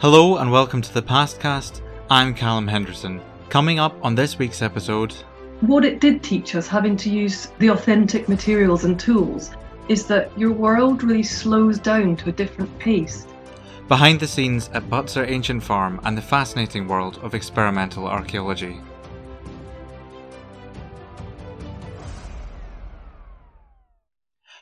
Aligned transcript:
Hello 0.00 0.36
and 0.36 0.52
welcome 0.52 0.80
to 0.80 0.94
the 0.94 1.02
Pastcast. 1.02 1.80
I'm 2.08 2.32
Calum 2.32 2.68
Henderson. 2.68 3.20
Coming 3.48 3.80
up 3.80 3.96
on 4.00 4.14
this 4.14 4.38
week's 4.38 4.62
episode, 4.62 5.12
what 5.60 5.84
it 5.84 6.00
did 6.00 6.22
teach 6.22 6.54
us, 6.54 6.68
having 6.68 6.96
to 6.98 7.10
use 7.10 7.48
the 7.58 7.70
authentic 7.70 8.28
materials 8.28 8.84
and 8.84 9.00
tools, 9.00 9.50
is 9.88 10.06
that 10.06 10.30
your 10.38 10.52
world 10.52 11.02
really 11.02 11.24
slows 11.24 11.80
down 11.80 12.14
to 12.14 12.28
a 12.28 12.32
different 12.32 12.78
pace. 12.78 13.26
behind 13.88 14.20
the 14.20 14.26
scenes 14.28 14.70
at 14.72 14.88
Butser 14.88 15.28
Ancient 15.28 15.64
Farm 15.64 15.98
and 16.04 16.16
the 16.16 16.22
fascinating 16.22 16.86
world 16.86 17.18
of 17.22 17.34
experimental 17.34 18.06
archaeology. 18.06 18.80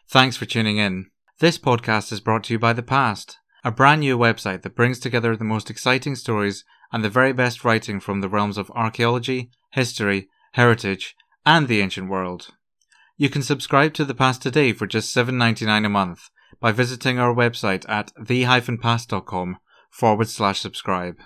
Thanks 0.09 0.39
for 0.39 0.47
tuning 0.47 0.79
in. 0.79 1.11
This 1.41 1.59
podcast 1.59 2.11
is 2.11 2.21
brought 2.21 2.45
to 2.45 2.55
you 2.55 2.59
by 2.59 2.73
The 2.73 2.83
Past, 2.83 3.37
a 3.67 3.71
brand 3.73 3.99
new 3.99 4.17
website 4.17 4.63
that 4.63 4.77
brings 4.77 5.01
together 5.01 5.37
the 5.37 5.43
most 5.43 5.71
exciting 5.71 6.15
stories 6.15 6.65
and 6.93 7.03
the 7.03 7.11
very 7.11 7.33
best 7.33 7.65
writing 7.65 7.99
from 7.99 8.21
the 8.21 8.29
realms 8.29 8.57
of 8.57 8.71
archaeology, 8.71 9.51
history, 9.73 10.29
heritage, 10.53 11.17
and 11.45 11.67
the 11.67 11.81
ancient 11.81 12.09
world. 12.09 12.51
You 13.17 13.29
can 13.29 13.43
subscribe 13.43 13.93
to 13.95 14.05
The 14.05 14.15
Past 14.15 14.41
today 14.41 14.73
for 14.73 14.87
just 14.87 15.13
$7.99 15.13 15.85
a 15.85 15.89
month 15.89 16.31
by 16.61 16.71
visiting 16.71 17.19
our 17.19 17.35
website 17.35 17.85
at 17.89 18.13
the-past.com 18.17 19.59
forward 19.91 20.29
slash 20.29 20.61
subscribe. 20.61 21.19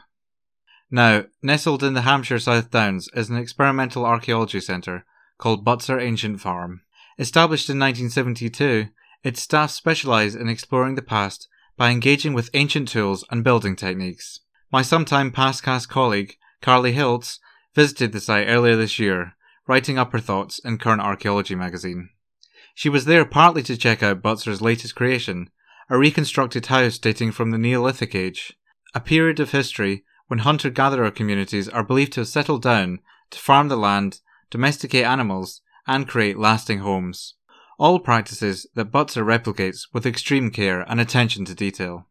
Now, 0.90 1.24
nestled 1.42 1.82
in 1.82 1.92
the 1.92 2.08
Hampshire 2.08 2.38
South 2.38 2.70
Downs 2.70 3.10
is 3.12 3.28
an 3.28 3.36
experimental 3.36 4.06
archaeology 4.06 4.60
centre 4.60 5.04
called 5.36 5.62
Butser 5.62 6.00
Ancient 6.00 6.40
Farm. 6.40 6.80
Established 7.18 7.68
in 7.68 7.78
1972, 7.78 8.86
its 9.22 9.42
staff 9.42 9.70
specialise 9.70 10.34
in 10.34 10.48
exploring 10.48 10.94
the 10.94 11.02
past 11.02 11.46
by 11.80 11.88
engaging 11.88 12.34
with 12.34 12.50
ancient 12.52 12.86
tools 12.88 13.24
and 13.30 13.42
building 13.42 13.74
techniques. 13.74 14.40
My 14.70 14.82
sometime 14.82 15.32
Pastcast 15.32 15.88
colleague, 15.88 16.36
Carly 16.60 16.92
Hilts, 16.92 17.38
visited 17.74 18.12
the 18.12 18.20
site 18.20 18.48
earlier 18.48 18.76
this 18.76 18.98
year, 18.98 19.32
writing 19.66 19.96
up 19.96 20.12
her 20.12 20.18
thoughts 20.18 20.58
in 20.58 20.76
Current 20.76 21.00
Archaeology 21.00 21.54
magazine. 21.54 22.10
She 22.74 22.90
was 22.90 23.06
there 23.06 23.24
partly 23.24 23.62
to 23.62 23.78
check 23.78 24.02
out 24.02 24.20
Butser's 24.20 24.60
latest 24.60 24.94
creation, 24.94 25.48
a 25.88 25.96
reconstructed 25.96 26.66
house 26.66 26.98
dating 26.98 27.32
from 27.32 27.50
the 27.50 27.56
Neolithic 27.56 28.14
Age, 28.14 28.52
a 28.94 29.00
period 29.00 29.40
of 29.40 29.52
history 29.52 30.04
when 30.26 30.40
hunter 30.40 30.68
gatherer 30.68 31.10
communities 31.10 31.66
are 31.66 31.82
believed 31.82 32.12
to 32.12 32.20
have 32.20 32.28
settled 32.28 32.60
down 32.60 32.98
to 33.30 33.38
farm 33.38 33.68
the 33.68 33.76
land, 33.76 34.20
domesticate 34.50 35.06
animals, 35.06 35.62
and 35.86 36.06
create 36.06 36.38
lasting 36.38 36.80
homes. 36.80 37.36
All 37.80 37.98
practices 37.98 38.66
that 38.74 38.92
Butser 38.92 39.24
replicates 39.24 39.86
with 39.90 40.04
extreme 40.04 40.50
care 40.50 40.82
and 40.82 41.00
attention 41.00 41.46
to 41.46 41.54
detail. 41.54 42.06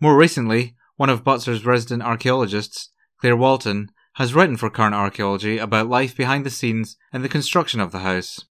More 0.00 0.16
recently, 0.16 0.76
one 0.96 1.10
of 1.10 1.24
Butser's 1.24 1.66
resident 1.66 2.02
archaeologists, 2.02 2.88
Claire 3.20 3.36
Walton, 3.36 3.90
has 4.14 4.32
written 4.32 4.56
for 4.56 4.70
Current 4.70 4.94
Archaeology 4.94 5.58
about 5.58 5.90
life 5.90 6.16
behind 6.16 6.46
the 6.46 6.50
scenes 6.50 6.96
in 7.12 7.20
the 7.20 7.28
construction 7.28 7.80
of 7.80 7.92
the 7.92 7.98
house. 7.98 8.46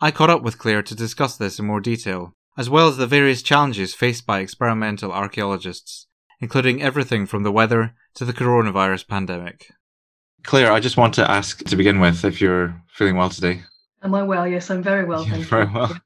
I 0.00 0.12
caught 0.12 0.30
up 0.30 0.44
with 0.44 0.58
Claire 0.58 0.84
to 0.84 0.94
discuss 0.94 1.36
this 1.36 1.58
in 1.58 1.66
more 1.66 1.80
detail, 1.80 2.36
as 2.56 2.70
well 2.70 2.86
as 2.86 2.98
the 2.98 3.08
various 3.08 3.42
challenges 3.42 3.92
faced 3.92 4.24
by 4.24 4.38
experimental 4.38 5.10
archaeologists, 5.10 6.06
including 6.38 6.80
everything 6.80 7.26
from 7.26 7.42
the 7.42 7.50
weather 7.50 7.96
to 8.14 8.24
the 8.24 8.32
coronavirus 8.32 9.08
pandemic. 9.08 9.72
Claire, 10.44 10.70
I 10.70 10.78
just 10.78 10.96
want 10.96 11.14
to 11.14 11.28
ask 11.28 11.64
to 11.64 11.74
begin 11.74 11.98
with 11.98 12.24
if 12.24 12.40
you're 12.40 12.80
feeling 12.94 13.16
well 13.16 13.30
today. 13.30 13.64
Am 14.04 14.14
I 14.14 14.22
well? 14.22 14.46
Yes, 14.46 14.70
I'm 14.70 14.84
very 14.84 15.04
well. 15.04 15.24
Yeah, 15.24 15.32
Thank 15.32 15.46
very 15.46 15.66
well. 15.66 15.96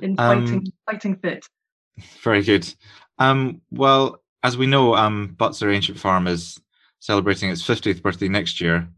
In 0.00 0.14
Um, 0.18 0.46
fighting, 0.46 0.72
fighting 0.86 1.16
fit. 1.16 1.46
Very 2.22 2.42
good. 2.42 2.72
Um, 3.18 3.60
well, 3.70 4.22
as 4.42 4.56
we 4.56 4.66
know, 4.66 4.94
um, 4.94 5.34
Butser 5.38 5.74
Ancient 5.74 5.98
Farm 5.98 6.26
is 6.26 6.60
celebrating 7.00 7.50
its 7.50 7.62
50th 7.62 8.02
birthday 8.02 8.28
next 8.28 8.60
year. 8.60 8.88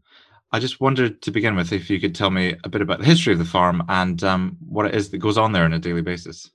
I 0.51 0.59
just 0.59 0.81
wondered 0.81 1.21
to 1.21 1.31
begin 1.31 1.55
with 1.55 1.71
if 1.71 1.89
you 1.89 1.99
could 1.99 2.13
tell 2.13 2.29
me 2.29 2.55
a 2.63 2.69
bit 2.69 2.81
about 2.81 2.99
the 2.99 3.05
history 3.05 3.33
of 3.33 3.39
the 3.39 3.45
farm 3.45 3.83
and 3.87 4.21
um, 4.23 4.57
what 4.67 4.85
it 4.85 4.95
is 4.95 5.09
that 5.09 5.19
goes 5.19 5.37
on 5.37 5.53
there 5.53 5.63
on 5.63 5.73
a 5.73 5.79
daily 5.79 6.01
basis. 6.01 6.51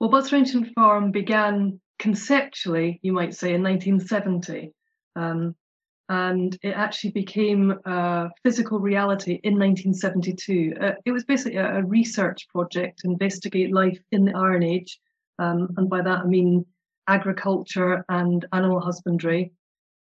Well, 0.00 0.10
Butser 0.10 0.36
Ancient 0.36 0.74
Farm 0.74 1.10
began 1.10 1.80
conceptually, 1.98 2.98
you 3.02 3.12
might 3.12 3.34
say, 3.34 3.54
in 3.54 3.62
1970. 3.62 4.72
Um, 5.16 5.54
and 6.08 6.56
it 6.62 6.70
actually 6.70 7.10
became 7.10 7.74
a 7.84 8.30
physical 8.42 8.80
reality 8.80 9.40
in 9.44 9.58
1972. 9.58 10.74
Uh, 10.80 10.92
it 11.04 11.12
was 11.12 11.24
basically 11.24 11.58
a, 11.58 11.78
a 11.78 11.84
research 11.84 12.48
project 12.48 13.00
to 13.00 13.10
investigate 13.10 13.72
life 13.72 13.98
in 14.12 14.24
the 14.24 14.34
Iron 14.34 14.62
Age. 14.62 14.98
Um, 15.38 15.68
and 15.76 15.88
by 15.88 16.00
that 16.02 16.20
I 16.20 16.24
mean 16.24 16.64
agriculture 17.08 18.04
and 18.08 18.46
animal 18.52 18.80
husbandry. 18.80 19.52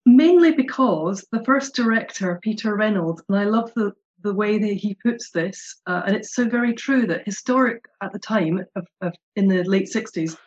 Mainly 0.06 0.52
because 0.52 1.26
the 1.32 1.44
first 1.44 1.74
director, 1.74 2.40
Peter 2.44 2.76
Reynolds, 2.76 3.24
and 3.28 3.38
I 3.38 3.46
love 3.46 3.74
the, 3.76 3.94
the 4.22 4.34
way 4.34 4.60
that 4.60 4.74
he 4.74 4.96
puts 4.96 5.32
this, 5.32 5.78
uh, 5.88 6.04
and 6.06 6.16
it's 6.16 6.36
so 6.36 6.48
very 6.48 6.74
true 6.74 7.08
that 7.08 7.26
historic 7.26 7.84
at 8.04 8.14
the 8.14 8.20
time 8.20 8.64
of, 8.76 8.88
of 9.02 9.14
in 9.36 9.48
the 9.48 9.64
late 9.64 9.90
60s, 9.92 10.38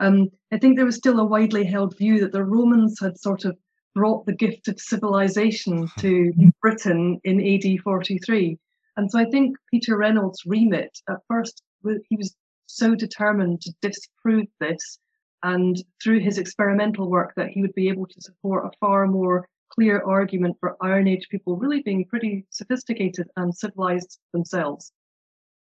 um, 0.00 0.28
I 0.52 0.58
think 0.58 0.76
there 0.76 0.84
was 0.84 0.96
still 0.96 1.20
a 1.20 1.24
widely 1.24 1.64
held 1.64 1.96
view 1.96 2.20
that 2.20 2.32
the 2.32 2.44
Romans 2.44 2.98
had 3.00 3.16
sort 3.16 3.44
of 3.44 3.56
brought 3.96 4.26
the 4.26 4.34
gift 4.34 4.68
of 4.68 4.78
civilization 4.78 5.88
to 5.98 6.30
Britain 6.60 7.18
in 7.24 7.40
AD 7.40 7.80
43. 7.82 8.58
And 8.98 9.10
so 9.10 9.18
I 9.18 9.24
think 9.24 9.56
Peter 9.70 9.96
Reynolds' 9.96 10.42
remit 10.44 10.98
at 11.08 11.20
first, 11.28 11.62
he 11.82 12.16
was 12.16 12.36
so 12.66 12.94
determined 12.94 13.62
to 13.62 13.72
disprove 13.80 14.48
this, 14.60 14.98
and 15.42 15.82
through 16.02 16.20
his 16.20 16.36
experimental 16.36 17.10
work, 17.10 17.32
that 17.36 17.48
he 17.48 17.62
would 17.62 17.74
be 17.74 17.88
able 17.88 18.06
to 18.06 18.20
support 18.20 18.66
a 18.66 18.76
far 18.80 19.06
more 19.06 19.48
clear 19.70 20.02
argument 20.02 20.58
for 20.60 20.76
Iron 20.82 21.08
Age 21.08 21.26
people 21.30 21.56
really 21.56 21.80
being 21.80 22.04
pretty 22.04 22.46
sophisticated 22.50 23.28
and 23.36 23.54
civilized 23.54 24.18
themselves. 24.34 24.92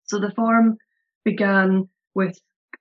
So 0.04 0.20
the 0.20 0.32
farm 0.32 0.78
began 1.26 1.90
with 2.14 2.38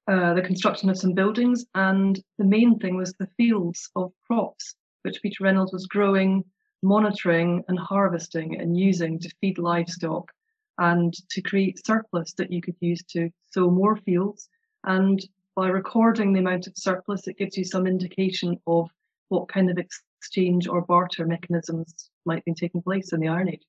uh, 0.07 0.35
the 0.35 0.43
construction 0.43 0.91
of 0.91 0.99
some 0.99 1.15
buildings, 1.15 1.65
and 1.75 2.23
the 2.37 2.45
main 2.45 2.79
thing 2.79 2.97
was 2.97 3.15
the 3.15 3.29
fields 3.39 3.89
of 3.97 4.13
crops, 4.27 4.75
which 5.03 5.23
Peter 5.23 5.45
Reynolds 5.45 5.73
was 5.73 5.87
growing, 5.87 6.45
monitoring, 6.83 7.65
and 7.69 7.79
harvesting 7.79 8.61
and 8.61 8.79
using 8.79 9.19
to 9.19 9.31
feed 9.41 9.59
livestock 9.59 10.31
and 10.79 11.15
to 11.31 11.43
create 11.43 11.85
surplus 11.85 12.33
that 12.35 12.51
you 12.51 12.63
could 12.63 12.77
use 12.81 13.03
to 13.05 13.31
sow 13.51 13.71
more 13.71 13.97
fields. 13.97 14.49
And 14.85 15.23
by 15.55 15.69
recording 15.69 16.33
the 16.33 16.41
amount 16.41 16.67
of 16.67 16.77
surplus, 16.77 17.29
it 17.29 17.37
gives 17.37 17.57
you 17.57 17.65
some 17.65 17.87
indication 17.87 18.59
of 18.67 18.89
what 19.29 19.49
kind 19.49 19.71
of 19.71 19.79
exchange 19.79 20.67
or 20.67 20.81
barter 20.81 21.27
mechanisms 21.27 22.11
might 22.25 22.45
be 22.45 22.55
taking 22.55 22.83
place 22.83 23.13
in 23.13 23.21
the 23.21 23.29
Iron 23.29 23.51
Age. 23.51 23.63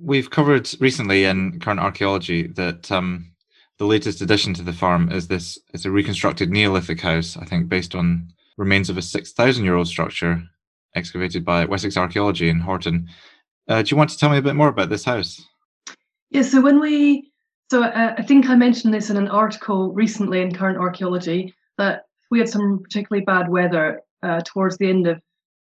We've 0.00 0.30
covered 0.30 0.70
recently 0.80 1.24
in 1.24 1.60
current 1.60 1.80
archaeology 1.80 2.46
that 2.48 2.92
um, 2.92 3.32
the 3.78 3.86
latest 3.86 4.20
addition 4.20 4.54
to 4.54 4.62
the 4.62 4.72
farm 4.72 5.10
is 5.10 5.28
this 5.28 5.58
it's 5.72 5.84
a 5.84 5.90
reconstructed 5.90 6.50
Neolithic 6.50 7.00
house, 7.00 7.36
I 7.36 7.44
think 7.44 7.68
based 7.68 7.94
on 7.94 8.28
remains 8.56 8.88
of 8.88 8.96
a 8.96 9.02
6,000 9.02 9.64
year 9.64 9.74
old 9.74 9.88
structure 9.88 10.42
excavated 10.94 11.44
by 11.44 11.64
Wessex 11.64 11.96
Archaeology 11.96 12.48
in 12.48 12.60
Horton. 12.60 13.08
Uh, 13.68 13.82
do 13.82 13.90
you 13.90 13.96
want 13.96 14.10
to 14.10 14.18
tell 14.18 14.30
me 14.30 14.38
a 14.38 14.42
bit 14.42 14.56
more 14.56 14.68
about 14.68 14.90
this 14.90 15.04
house? 15.04 15.44
Yeah, 16.30 16.42
so 16.42 16.60
when 16.60 16.80
we, 16.80 17.30
so 17.70 17.82
uh, 17.82 18.14
I 18.18 18.22
think 18.22 18.48
I 18.48 18.56
mentioned 18.56 18.92
this 18.92 19.10
in 19.10 19.16
an 19.16 19.28
article 19.28 19.92
recently 19.92 20.40
in 20.40 20.54
Current 20.54 20.78
Archaeology 20.78 21.54
that 21.78 22.06
we 22.30 22.38
had 22.38 22.48
some 22.48 22.80
particularly 22.82 23.24
bad 23.24 23.48
weather 23.48 24.00
uh, 24.22 24.40
towards 24.44 24.76
the 24.78 24.88
end 24.88 25.06
of 25.06 25.20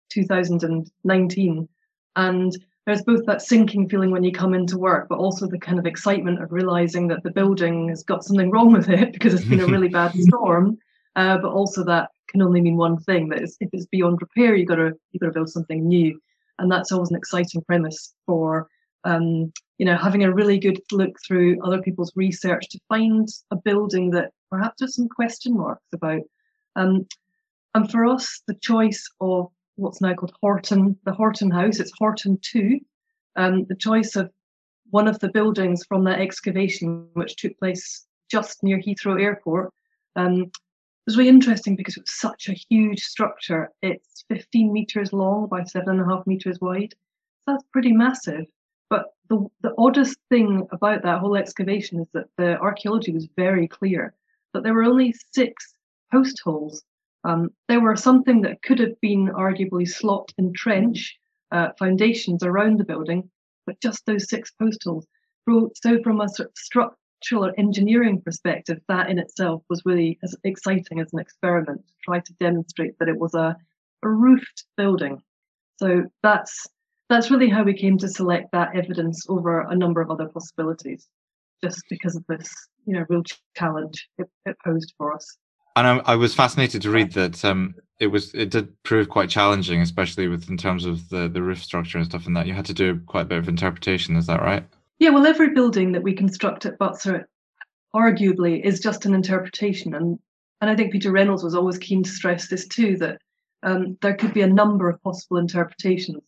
2019. 0.09 1.69
And 2.15 2.57
there's 2.85 3.03
both 3.03 3.25
that 3.25 3.41
sinking 3.41 3.87
feeling 3.87 4.11
when 4.11 4.23
you 4.23 4.31
come 4.31 4.53
into 4.53 4.77
work, 4.77 5.07
but 5.09 5.19
also 5.19 5.47
the 5.47 5.59
kind 5.59 5.79
of 5.79 5.85
excitement 5.85 6.41
of 6.41 6.51
realizing 6.51 7.07
that 7.09 7.23
the 7.23 7.31
building 7.31 7.89
has 7.89 8.03
got 8.03 8.23
something 8.23 8.49
wrong 8.49 8.73
with 8.73 8.89
it 8.89 9.11
because 9.13 9.33
it's 9.33 9.45
been 9.45 9.59
a 9.59 9.67
really 9.67 9.89
bad 9.89 10.13
storm. 10.19 10.77
Uh, 11.15 11.37
but 11.37 11.51
also 11.51 11.83
that 11.83 12.09
can 12.29 12.41
only 12.41 12.61
mean 12.61 12.77
one 12.77 12.97
thing 12.97 13.29
that 13.29 13.41
is, 13.41 13.57
if 13.59 13.69
it's 13.73 13.87
beyond 13.87 14.21
repair, 14.21 14.55
you 14.55 14.65
got 14.65 14.75
to 14.75 14.93
you 15.11 15.19
got 15.19 15.27
to 15.27 15.33
build 15.33 15.49
something 15.49 15.87
new, 15.87 16.19
and 16.59 16.71
that's 16.71 16.91
always 16.91 17.09
an 17.09 17.17
exciting 17.17 17.61
premise 17.63 18.13
for 18.25 18.67
um, 19.03 19.51
you 19.77 19.85
know 19.85 19.97
having 19.97 20.23
a 20.23 20.33
really 20.33 20.59
good 20.59 20.79
look 20.91 21.15
through 21.25 21.61
other 21.63 21.81
people's 21.81 22.13
research 22.15 22.69
to 22.69 22.79
find 22.87 23.27
a 23.51 23.55
building 23.55 24.11
that 24.11 24.31
perhaps 24.49 24.75
there's 24.79 24.95
some 24.95 25.09
question 25.09 25.57
marks 25.57 25.85
about. 25.93 26.21
Um, 26.75 27.07
and 27.75 27.89
for 27.89 28.05
us, 28.05 28.41
the 28.47 28.55
choice 28.55 29.07
of 29.21 29.51
what's 29.75 30.01
now 30.01 30.13
called 30.13 30.33
Horton, 30.41 30.97
the 31.05 31.13
Horton 31.13 31.51
House, 31.51 31.79
it's 31.79 31.91
Horton 31.97 32.37
2, 32.41 32.79
um, 33.35 33.65
the 33.65 33.75
choice 33.75 34.15
of 34.15 34.31
one 34.89 35.07
of 35.07 35.19
the 35.19 35.29
buildings 35.29 35.85
from 35.85 36.03
that 36.05 36.19
excavation, 36.19 37.07
which 37.13 37.35
took 37.35 37.57
place 37.59 38.05
just 38.29 38.63
near 38.63 38.79
Heathrow 38.79 39.21
Airport, 39.21 39.71
um, 40.15 40.51
was 41.09 41.17
really 41.17 41.29
interesting 41.29 41.75
because 41.75 41.97
it 41.97 42.03
was 42.03 42.19
such 42.19 42.49
a 42.49 42.57
huge 42.69 43.01
structure. 43.01 43.71
It's 43.81 44.25
15 44.29 44.71
meters 44.71 45.11
long 45.11 45.47
by 45.47 45.63
seven 45.63 45.99
and 45.99 46.01
a 46.01 46.05
half 46.05 46.27
meters 46.27 46.59
wide. 46.61 46.93
So 47.45 47.53
that's 47.53 47.63
pretty 47.73 47.91
massive. 47.91 48.45
But 48.91 49.05
the, 49.27 49.47
the 49.61 49.73
oddest 49.79 50.19
thing 50.29 50.67
about 50.71 51.01
that 51.01 51.19
whole 51.19 51.35
excavation 51.35 51.99
is 51.99 52.07
that 52.13 52.27
the 52.37 52.59
archaeology 52.59 53.11
was 53.11 53.27
very 53.35 53.67
clear 53.67 54.13
that 54.53 54.61
there 54.61 54.75
were 54.75 54.83
only 54.83 55.15
six 55.33 55.73
post 56.11 56.39
holes 56.43 56.83
Um, 57.23 57.49
there 57.67 57.81
were 57.81 57.95
something 57.95 58.41
that 58.41 58.61
could 58.61 58.77
have 58.77 59.01
been 59.01 59.29
arguably 59.29 59.87
slot 59.87 60.31
and 60.37 60.55
trench 60.55 61.17
uh, 61.51 61.69
foundations 61.79 62.43
around 62.43 62.77
the 62.79 62.85
building, 62.85 63.31
but 63.65 63.81
just 63.81 64.05
those 64.05 64.29
six 64.29 64.51
post 64.51 64.83
holes. 64.83 65.07
So, 65.81 66.03
from 66.03 66.21
a 66.21 66.29
sort 66.29 66.49
of 66.49 66.55
structural 67.21 67.53
engineering 67.57 68.21
perspective, 68.21 68.79
that 68.87 69.09
in 69.09 69.19
itself 69.19 69.63
was 69.69 69.83
really 69.85 70.17
as 70.23 70.35
exciting 70.43 70.99
as 70.99 71.11
an 71.13 71.19
experiment 71.19 71.81
to 71.87 71.93
try 72.03 72.19
to 72.19 72.33
demonstrate 72.39 72.97
that 72.99 73.09
it 73.09 73.17
was 73.17 73.33
a, 73.33 73.55
a 74.03 74.09
roofed 74.09 74.65
building. 74.77 75.21
So 75.77 76.03
that's 76.23 76.67
that's 77.09 77.31
really 77.31 77.49
how 77.49 77.63
we 77.63 77.73
came 77.73 77.97
to 77.97 78.07
select 78.07 78.51
that 78.51 78.75
evidence 78.75 79.25
over 79.29 79.61
a 79.61 79.75
number 79.75 79.99
of 79.99 80.11
other 80.11 80.27
possibilities, 80.27 81.07
just 81.63 81.81
because 81.89 82.15
of 82.15 82.23
this, 82.27 82.53
you 82.85 82.93
know, 82.93 83.05
real 83.09 83.23
challenge 83.55 84.07
it, 84.19 84.27
it 84.45 84.55
posed 84.63 84.93
for 84.97 85.13
us. 85.13 85.37
And 85.75 85.87
I, 85.87 86.11
I, 86.11 86.15
was 86.15 86.35
fascinated 86.35 86.81
to 86.83 86.91
read 86.91 87.13
that 87.13 87.43
um, 87.43 87.73
it 87.99 88.07
was 88.07 88.33
it 88.33 88.51
did 88.51 88.71
prove 88.83 89.09
quite 89.09 89.29
challenging, 89.29 89.81
especially 89.81 90.27
with 90.27 90.49
in 90.49 90.57
terms 90.57 90.85
of 90.85 91.09
the 91.09 91.27
the 91.27 91.41
roof 91.41 91.63
structure 91.63 91.97
and 91.97 92.05
stuff, 92.05 92.27
and 92.27 92.35
that 92.35 92.47
you 92.47 92.53
had 92.53 92.65
to 92.65 92.73
do 92.73 92.99
quite 93.07 93.21
a 93.21 93.25
bit 93.25 93.37
of 93.39 93.47
interpretation. 93.47 94.15
Is 94.15 94.27
that 94.27 94.41
right? 94.41 94.65
Yeah. 94.99 95.09
Well, 95.09 95.25
every 95.25 95.53
building 95.53 95.93
that 95.93 96.03
we 96.03 96.13
construct 96.13 96.65
at 96.65 96.77
Butser, 96.77 97.25
arguably, 97.95 98.63
is 98.63 98.79
just 98.79 99.05
an 99.05 99.13
interpretation, 99.13 99.95
and 99.95 100.19
and 100.61 100.69
I 100.69 100.75
think 100.75 100.91
Peter 100.91 101.11
Reynolds 101.11 101.43
was 101.43 101.55
always 101.55 101.77
keen 101.77 102.03
to 102.03 102.09
stress 102.09 102.49
this 102.49 102.67
too 102.67 102.97
that 102.97 103.21
um, 103.63 103.97
there 104.01 104.15
could 104.15 104.33
be 104.33 104.41
a 104.41 104.47
number 104.47 104.89
of 104.89 105.01
possible 105.01 105.37
interpretations. 105.37 106.21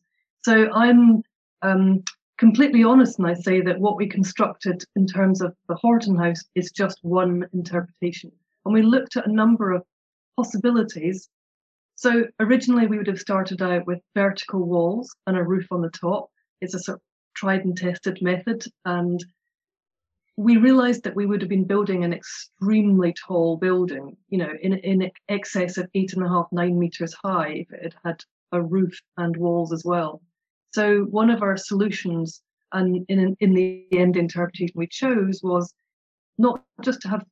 So 0.44 0.72
I'm 0.72 1.22
um, 1.62 2.04
completely 2.38 2.84
honest 2.84 3.20
and 3.20 3.28
I 3.28 3.34
say 3.34 3.62
that 3.62 3.80
what 3.80 3.98
we 3.98 4.08
constructed 4.08 4.84
in 4.96 5.06
terms 5.06 5.42
of 5.42 5.56
the 5.68 5.76
Horton 5.76 6.16
House 6.16 6.44
is 6.56 6.72
just 6.72 7.00
one 7.04 7.46
interpretation. 7.54 8.32
And 8.66 8.74
we 8.74 8.82
looked 8.82 9.18
at 9.18 9.28
a 9.28 9.32
number 9.32 9.72
of 9.72 9.84
possibilities. 10.36 11.30
So 11.96 12.26
originally 12.40 12.88
we 12.88 12.98
would 12.98 13.08
have 13.08 13.20
started 13.20 13.62
out 13.62 13.86
with 13.86 14.00
vertical 14.16 14.66
walls 14.66 15.16
and 15.28 15.38
a 15.38 15.44
roof 15.44 15.68
on 15.72 15.82
the 15.82 15.90
top. 15.90 16.32
It's 16.62 16.74
a 16.74 16.80
sort 16.80 16.96
of 16.98 17.02
tried 17.42 17.66
and 17.66 17.76
tested 17.76 18.20
method. 18.22 18.64
And 18.86 19.20
we 20.38 20.58
realized 20.58 21.04
that 21.04 21.16
we 21.16 21.26
would 21.26 21.42
have 21.42 21.50
been 21.50 21.66
building 21.74 22.04
an 22.04 22.14
extremely 22.14 23.14
tall 23.14 23.58
building, 23.58 24.16
you 24.30 24.38
know, 24.38 24.54
in, 24.62 24.74
in 24.74 25.12
excess 25.28 25.78
of 25.78 25.90
eight 25.96 26.14
and 26.14 26.24
a 26.24 26.30
half, 26.30 26.48
nine 26.52 26.78
meters 26.78 27.16
high 27.24 27.66
if 27.68 27.72
it 27.74 27.96
had 28.06 28.24
a 28.52 28.62
roof 28.62 28.96
and 29.18 29.36
walls 29.36 29.74
as 29.74 29.84
well. 29.84 30.22
So 30.72 31.06
one 31.06 31.32
of 31.32 31.42
our 31.42 31.58
solutions, 31.58 32.42
and 32.72 33.06
in, 33.10 33.36
in 33.40 33.54
the 33.54 33.88
end 33.92 34.16
interpretation 34.18 34.76
we 34.76 34.88
chose, 34.88 35.42
was 35.44 35.74
not 36.38 36.64
just 36.84 37.02
to 37.02 37.10
have 37.10 37.26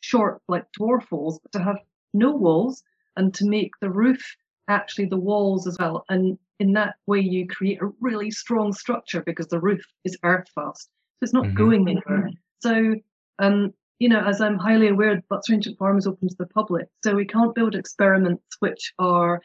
short, 0.00 0.40
like 0.48 0.64
dwarf 0.78 1.10
walls, 1.10 1.40
but 1.42 1.52
to 1.58 1.64
have 1.64 1.78
no 2.14 2.30
walls 2.30 2.82
and 3.16 3.34
to 3.34 3.46
make 3.46 3.72
the 3.80 3.90
roof 3.90 4.22
actually 4.68 5.06
the 5.06 5.24
walls 5.30 5.66
as 5.66 5.76
well. 5.78 6.04
And 6.08 6.38
in 6.58 6.72
that 6.72 6.96
way, 7.06 7.20
you 7.20 7.46
create 7.46 7.80
a 7.82 7.90
really 8.00 8.30
strong 8.30 8.72
structure 8.72 9.22
because 9.22 9.48
the 9.48 9.60
roof 9.60 9.84
is 10.04 10.16
earth 10.24 10.48
fast. 10.54 10.84
So 10.84 11.22
it's 11.22 11.32
not 11.32 11.44
mm-hmm. 11.44 11.56
going 11.56 11.88
anywhere. 11.88 12.30
So, 12.60 12.94
um, 13.38 13.72
you 13.98 14.08
know, 14.08 14.24
as 14.24 14.40
I'm 14.40 14.58
highly 14.58 14.88
aware, 14.88 15.22
Butser 15.30 15.54
Ancient 15.54 15.78
Farm 15.78 15.98
is 15.98 16.06
open 16.06 16.28
to 16.28 16.36
the 16.38 16.46
public. 16.46 16.88
So 17.04 17.14
we 17.14 17.26
can't 17.26 17.54
build 17.54 17.74
experiments 17.74 18.56
which 18.60 18.92
are 18.98 19.40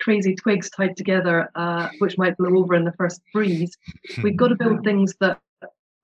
crazy 0.00 0.34
twigs 0.34 0.70
tied 0.70 0.96
together, 0.96 1.48
uh, 1.54 1.88
which 1.98 2.18
might 2.18 2.36
blow 2.36 2.58
over 2.58 2.74
in 2.74 2.84
the 2.84 2.92
first 2.92 3.20
breeze. 3.32 3.76
We've 4.22 4.36
got 4.36 4.48
to 4.48 4.56
build 4.56 4.84
things 4.84 5.14
that 5.20 5.40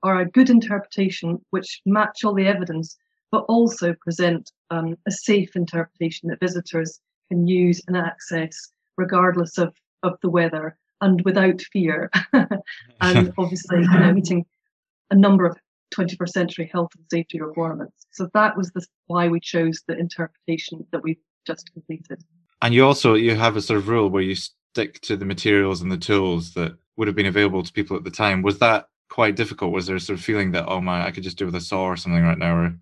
are 0.02 0.20
a 0.20 0.30
good 0.30 0.50
interpretation, 0.50 1.44
which 1.50 1.80
match 1.84 2.24
all 2.24 2.34
the 2.34 2.46
evidence, 2.46 2.96
but 3.30 3.44
also 3.48 3.94
present 4.00 4.50
um, 4.70 4.96
a 5.06 5.10
safe 5.10 5.56
interpretation 5.56 6.28
that 6.28 6.40
visitors 6.40 7.00
can 7.28 7.46
use 7.46 7.80
and 7.86 7.96
access 7.96 8.72
regardless 8.96 9.58
of, 9.58 9.74
of 10.02 10.18
the 10.22 10.30
weather 10.30 10.76
and 11.00 11.22
without 11.24 11.60
fear. 11.60 12.10
and 12.32 13.32
obviously, 13.38 13.80
you 13.80 13.98
know, 13.98 14.12
meeting 14.12 14.44
a 15.10 15.16
number 15.16 15.46
of 15.46 15.56
21st 15.94 16.28
century 16.28 16.70
health 16.72 16.90
and 16.96 17.04
safety 17.10 17.40
requirements. 17.40 18.06
So 18.12 18.28
that 18.34 18.56
was 18.56 18.70
the, 18.72 18.84
why 19.06 19.28
we 19.28 19.40
chose 19.40 19.82
the 19.86 19.98
interpretation 19.98 20.86
that 20.92 21.02
we've 21.02 21.20
just 21.46 21.72
completed. 21.72 22.22
And 22.62 22.74
you 22.74 22.84
also 22.84 23.14
you 23.14 23.34
have 23.34 23.56
a 23.56 23.62
sort 23.62 23.78
of 23.78 23.88
rule 23.88 24.10
where 24.10 24.22
you 24.22 24.34
stick 24.34 25.00
to 25.02 25.16
the 25.16 25.24
materials 25.24 25.80
and 25.80 25.90
the 25.90 25.96
tools 25.96 26.54
that 26.54 26.76
would 26.96 27.08
have 27.08 27.16
been 27.16 27.26
available 27.26 27.62
to 27.62 27.72
people 27.72 27.96
at 27.96 28.04
the 28.04 28.10
time. 28.10 28.42
Was 28.42 28.58
that 28.58 28.86
quite 29.08 29.34
difficult? 29.34 29.72
Was 29.72 29.86
there 29.86 29.96
a 29.96 30.00
sort 30.00 30.18
of 30.18 30.24
feeling 30.24 30.52
that 30.52 30.68
oh 30.68 30.80
my, 30.80 31.06
I 31.06 31.10
could 31.10 31.24
just 31.24 31.38
do 31.38 31.46
with 31.46 31.54
a 31.54 31.60
saw 31.60 31.84
or 31.84 31.96
something 31.96 32.22
right 32.22 32.38
now, 32.38 32.54
or 32.54 32.74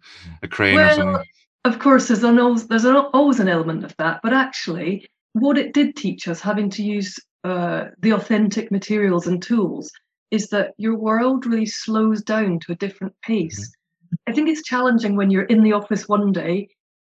a 0.43 0.49
crane 0.49 0.75
well, 0.75 0.91
or 0.91 0.95
something? 0.95 1.25
Of 1.65 1.79
course, 1.79 2.09
there's 2.09 2.25
an 2.25 2.39
always, 2.39 2.67
there's 2.67 2.85
an, 2.85 2.97
always 2.97 3.41
an 3.41 3.49
element 3.49 3.85
of 3.85 3.97
that, 3.99 4.21
but 4.23 4.33
actually, 4.33 5.09
what 5.33 5.59
it 5.59 5.75
did 5.75 5.97
teach 5.97 6.29
us, 6.29 6.41
having 6.41 6.71
to 6.71 6.83
use 6.83 7.19
uh, 7.45 7.87
the 8.01 8.13
authentic 8.13 8.71
materials 8.71 9.27
and 9.27 9.43
tools, 9.43 9.91
is 10.31 10.49
that 10.49 10.75
your 10.79 10.97
world 10.97 11.47
really 11.47 11.67
slows 11.67 12.23
down 12.23 12.61
to 12.61 12.73
a 12.73 12.77
different 12.77 13.15
pace. 13.23 13.61
Mm-hmm. 13.61 14.31
I 14.31 14.33
think 14.33 14.49
it's 14.49 14.63
challenging 14.63 15.17
when 15.17 15.31
you're 15.31 15.45
in 15.45 15.63
the 15.63 15.73
office 15.73 16.09
one 16.09 16.33
day 16.33 16.69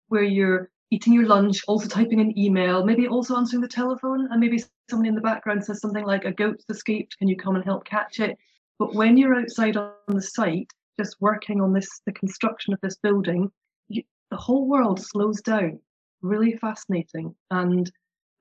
where 0.08 0.24
you're 0.24 0.70
eating 0.92 1.14
your 1.14 1.26
lunch, 1.26 1.62
also 1.68 1.88
typing 1.88 2.20
an 2.22 2.38
email, 2.38 2.86
maybe 2.86 3.08
also 3.08 3.36
answering 3.36 3.62
the 3.62 3.68
telephone, 3.68 4.28
and 4.32 4.40
maybe 4.40 4.64
someone 4.90 5.08
in 5.08 5.16
the 5.16 5.22
background 5.22 5.64
says 5.64 5.82
something 5.82 6.06
like, 6.06 6.26
A 6.26 6.32
goat's 6.32 6.66
escaped, 6.70 7.18
can 7.18 7.28
you 7.28 7.36
come 7.36 7.56
and 7.56 7.66
help 7.66 7.86
catch 7.86 8.20
it? 8.20 8.38
But 8.78 8.94
when 8.94 9.18
you're 9.18 9.36
outside 9.36 9.78
on 9.78 9.92
the 10.08 10.22
site, 10.22 10.72
just 11.00 11.18
working 11.20 11.62
on 11.62 11.74
this, 11.74 12.02
the 12.06 12.12
construction 12.12 12.74
of 12.74 12.80
this 12.82 12.98
building, 12.98 13.52
you, 13.88 14.04
the 14.32 14.38
whole 14.38 14.68
world 14.68 15.02
slows 15.02 15.42
down. 15.42 15.80
Really 16.22 16.56
fascinating. 16.58 17.36
And 17.52 17.92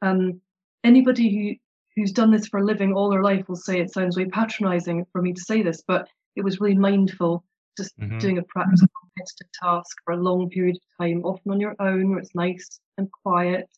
um, 0.04 0.40
anybody 0.84 1.34
who 1.34 1.54
who's 1.96 2.12
done 2.12 2.32
this 2.32 2.48
for 2.48 2.58
a 2.58 2.64
living 2.64 2.92
all 2.92 3.08
their 3.08 3.22
life 3.22 3.48
will 3.48 3.56
say 3.56 3.78
it 3.78 3.92
sounds 3.92 4.16
very 4.16 4.28
patronizing 4.28 5.06
for 5.12 5.22
me 5.22 5.32
to 5.32 5.40
say 5.40 5.62
this, 5.62 5.82
but 5.86 6.08
it 6.34 6.42
was 6.42 6.60
really 6.60 6.76
mindful 6.76 7.44
just 7.76 7.96
mm-hmm. 7.98 8.18
doing 8.18 8.38
a 8.38 8.42
practical 8.42 8.88
repetitive 9.16 9.52
task 9.62 9.96
for 10.04 10.14
a 10.14 10.22
long 10.22 10.48
period 10.50 10.76
of 10.76 11.04
time, 11.04 11.24
often 11.24 11.52
on 11.52 11.60
your 11.60 11.76
own, 11.78 12.10
where 12.10 12.18
it's 12.18 12.34
nice 12.34 12.80
and 12.98 13.08
quiet. 13.22 13.68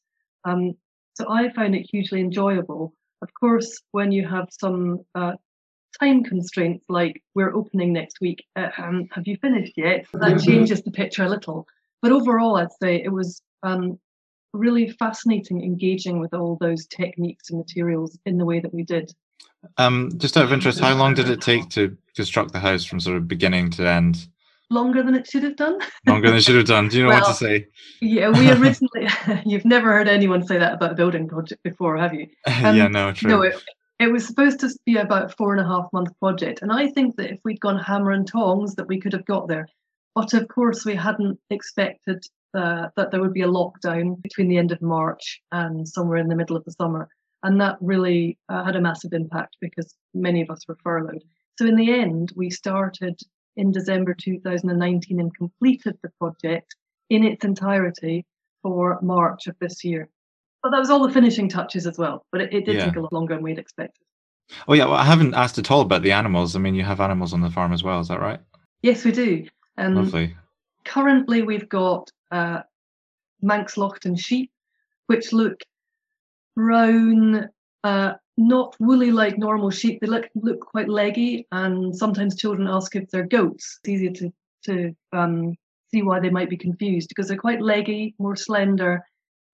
Um, 0.45 0.75
so 1.15 1.31
I 1.31 1.51
found 1.51 1.75
it 1.75 1.89
hugely 1.91 2.21
enjoyable. 2.21 2.95
Of 3.23 3.29
course, 3.39 3.81
when 3.93 4.13
you 4.13 4.27
have 4.27 4.49
some 4.51 5.01
uh, 5.15 5.33
time 5.99 6.25
constraints, 6.25 6.85
like 6.89 7.23
we're 7.35 7.55
opening 7.55 7.93
next 7.93 8.21
week, 8.21 8.45
uh, 8.57 8.69
um, 8.79 9.09
have 9.13 9.27
you 9.27 9.37
finished 9.39 9.75
yet? 9.77 10.07
That 10.13 10.23
mm-hmm. 10.23 10.51
changes 10.51 10.83
the 10.83 10.91
picture 10.91 11.25
a 11.25 11.29
little. 11.29 11.67
But 12.03 12.13
overall, 12.13 12.57
I'd 12.57 12.73
say 12.81 13.03
it 13.03 13.13
was 13.13 13.41
um, 13.63 13.99
really 14.53 14.91
fascinating 14.91 15.63
engaging 15.63 16.21
with 16.21 16.35
all 16.35 16.57
those 16.61 16.87
techniques 16.87 17.51
and 17.51 17.59
materials 17.59 18.19
in 18.27 18.39
the 18.39 18.45
way 18.45 18.61
that 18.61 18.73
we 18.73 18.83
did. 18.83 19.13
Um, 19.79 20.13
just 20.17 20.37
out 20.37 20.45
of 20.45 20.53
interest, 20.53 20.81
how 20.81 20.95
long 20.95 21.15
did 21.15 21.29
it 21.29 21.41
take 21.41 21.69
to 21.71 21.97
construct 22.15 22.53
the 22.53 22.61
house 22.61 22.85
from 22.85 23.01
sort 23.01 23.17
of 23.17 23.29
beginning 23.29 23.71
to 23.73 23.89
end? 23.89 24.29
Longer 24.69 25.03
than 25.03 25.15
it 25.15 25.29
should 25.29 25.45
have 25.45 25.57
done. 25.57 25.79
Longer 26.07 26.29
than 26.29 26.39
it 26.39 26.43
should 26.43 26.57
have 26.57 26.67
done. 26.67 26.89
Do 26.89 26.97
you 26.97 27.05
know 27.05 27.11
well, 27.11 27.21
what 27.21 27.29
to 27.29 27.35
say? 27.35 27.67
Yeah, 28.01 28.31
we 28.31 28.51
originally. 28.51 29.09
you've 29.47 29.65
never 29.65 29.93
heard 29.93 30.09
anyone 30.09 30.45
say 30.45 30.59
that 30.59 30.75
about 30.75 30.93
a 30.93 30.95
building 30.95 31.29
project 31.29 31.63
before, 31.63 31.97
have 31.97 32.15
you? 32.15 32.27
Um, 32.65 32.77
yeah, 32.77 32.89
no, 32.89 33.13
true. 33.13 33.31
No, 33.31 33.43
it, 33.43 33.63
it 34.01 34.11
was 34.11 34.27
supposed 34.27 34.61
to 34.61 34.71
be 34.85 34.97
about 34.97 35.37
four 35.37 35.53
and 35.53 35.61
a 35.61 35.69
half 35.69 35.87
month 35.93 36.11
project, 36.19 36.63
and 36.63 36.73
I 36.73 36.89
think 36.89 37.17
that 37.17 37.31
if 37.31 37.39
we'd 37.45 37.61
gone 37.61 37.79
hammer 37.79 38.11
and 38.11 38.27
tongs, 38.27 38.75
that 38.75 38.89
we 38.89 39.01
could 39.01 39.13
have 39.13 39.25
got 39.25 39.47
there. 39.47 39.69
But 40.17 40.35
of 40.35 40.49
course, 40.49 40.85
we 40.85 40.97
hadn't 40.97 41.39
expected 41.51 42.25
uh, 42.55 42.89
that 42.97 43.11
there 43.11 43.21
would 43.21 43.35
be 43.35 43.43
a 43.43 43.49
lockdown 43.49 44.21
between 44.23 44.49
the 44.49 44.59
end 44.59 44.73
of 44.73 44.83
March 44.83 45.41
and 45.53 45.87
somewhere 45.89 46.19
in 46.19 46.29
the 46.29 46.37
middle 46.37 46.57
of 46.57 46.65
the 46.65 46.73
summer. 46.73 47.09
And 47.43 47.61
that 47.61 47.77
really 47.81 48.39
uh, 48.49 48.65
had 48.65 48.77
a 48.77 48.81
massive 48.81 49.13
impact 49.13 49.57
because 49.61 49.95
many 50.15 50.43
of 50.43 50.51
us 50.51 50.67
were 50.67 50.79
furloughed. 50.83 51.23
So 51.59 51.67
in 51.67 51.77
the 51.77 51.93
end, 51.93 52.33
we 52.35 52.51
started 52.51 53.19
in 53.57 53.73
December 53.73 54.15
2019 54.15 55.21
and 55.21 55.35
completed 55.37 55.97
the 56.03 56.11
project 56.19 56.75
in 57.09 57.25
its 57.25 57.45
entirety 57.45 58.27
for 58.63 58.99
March 59.03 59.47
of 59.47 59.57
this 59.61 59.85
year. 59.85 60.09
But 60.63 60.71
that 60.71 60.81
was 60.81 60.91
all 60.91 61.07
the 61.07 61.13
finishing 61.13 61.49
touches 61.49 61.87
as 61.87 61.99
well. 61.99 62.27
But 62.33 62.41
it, 62.43 62.53
it 62.53 62.65
did 62.65 62.77
yeah. 62.77 62.87
take 62.87 62.97
a 62.97 63.01
lot 63.01 63.13
longer 63.13 63.35
than 63.35 63.43
we'd 63.43 63.59
expected. 63.59 64.03
Oh 64.69 64.75
yeah, 64.75 64.85
well, 64.85 64.95
I 64.95 65.05
haven't 65.05 65.35
asked 65.35 65.59
at 65.59 65.71
all 65.71 65.81
about 65.81 66.03
the 66.03 66.13
animals. 66.13 66.57
I 66.57 66.59
mean, 66.59 66.75
you 66.75 66.85
have 66.85 67.01
animals 67.01 67.33
on 67.33 67.41
the 67.41 67.51
farm 67.51 67.73
as 67.73 67.83
well. 67.83 68.01
Is 68.01 68.09
that 68.09 68.21
right? 68.21 68.41
Yes, 68.83 69.05
we 69.05 69.13
do. 69.13 69.47
Um, 69.79 69.95
Lovely. 69.95 70.37
Currently, 70.85 71.43
we've 71.43 71.69
got 71.69 72.11
uh, 72.31 72.63
Manx 73.43 73.75
Loaghtan 73.77 74.19
sheep, 74.19 74.51
which 75.07 75.33
look 75.33 75.61
brown, 76.55 77.49
uh, 77.85 78.15
not 78.37 78.77
woolly 78.81 79.13
like 79.13 79.39
normal 79.39 79.71
sheep. 79.71 80.01
They 80.01 80.07
look 80.07 80.29
look 80.35 80.61
quite 80.61 80.89
leggy, 80.89 81.47
and 81.53 81.95
sometimes 81.95 82.37
children 82.37 82.69
ask 82.69 82.97
if 82.97 83.09
they're 83.11 83.27
goats. 83.27 83.79
It's 83.81 83.89
easier 83.89 84.13
to 84.13 84.33
to 84.65 84.97
um, 85.13 85.55
see 85.91 86.03
why 86.03 86.21
they 86.21 86.31
might 86.31 86.51
be 86.51 86.57
confused 86.57 87.09
because 87.09 87.29
they're 87.29 87.37
quite 87.37 87.63
leggy, 87.63 88.15
more 88.19 88.37
slender, 88.37 89.05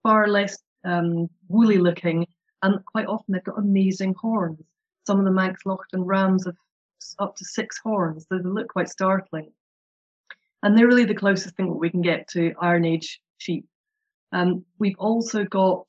far 0.02 0.28
less 0.28 0.58
um, 0.84 1.28
woolly 1.48 1.78
looking, 1.78 2.26
and 2.62 2.84
quite 2.86 3.06
often 3.06 3.32
they've 3.32 3.44
got 3.44 3.58
amazing 3.58 4.14
horns. 4.18 4.60
Some 5.06 5.18
of 5.18 5.24
the 5.24 5.32
Manx 5.32 5.62
Loaghtan 5.66 6.04
rams 6.06 6.46
have 6.46 6.56
up 7.18 7.36
to 7.36 7.44
six 7.44 7.78
horns, 7.78 8.26
so 8.28 8.38
they 8.38 8.48
look 8.48 8.68
quite 8.68 8.88
startling. 8.88 9.52
And 10.62 10.76
they're 10.76 10.86
really 10.86 11.04
the 11.04 11.14
closest 11.14 11.56
thing 11.56 11.68
that 11.68 11.78
we 11.78 11.90
can 11.90 12.02
get 12.02 12.28
to 12.28 12.52
Iron 12.60 12.84
Age 12.84 13.20
sheep. 13.38 13.66
Um, 14.32 14.64
we've 14.78 14.98
also 14.98 15.44
got 15.44 15.86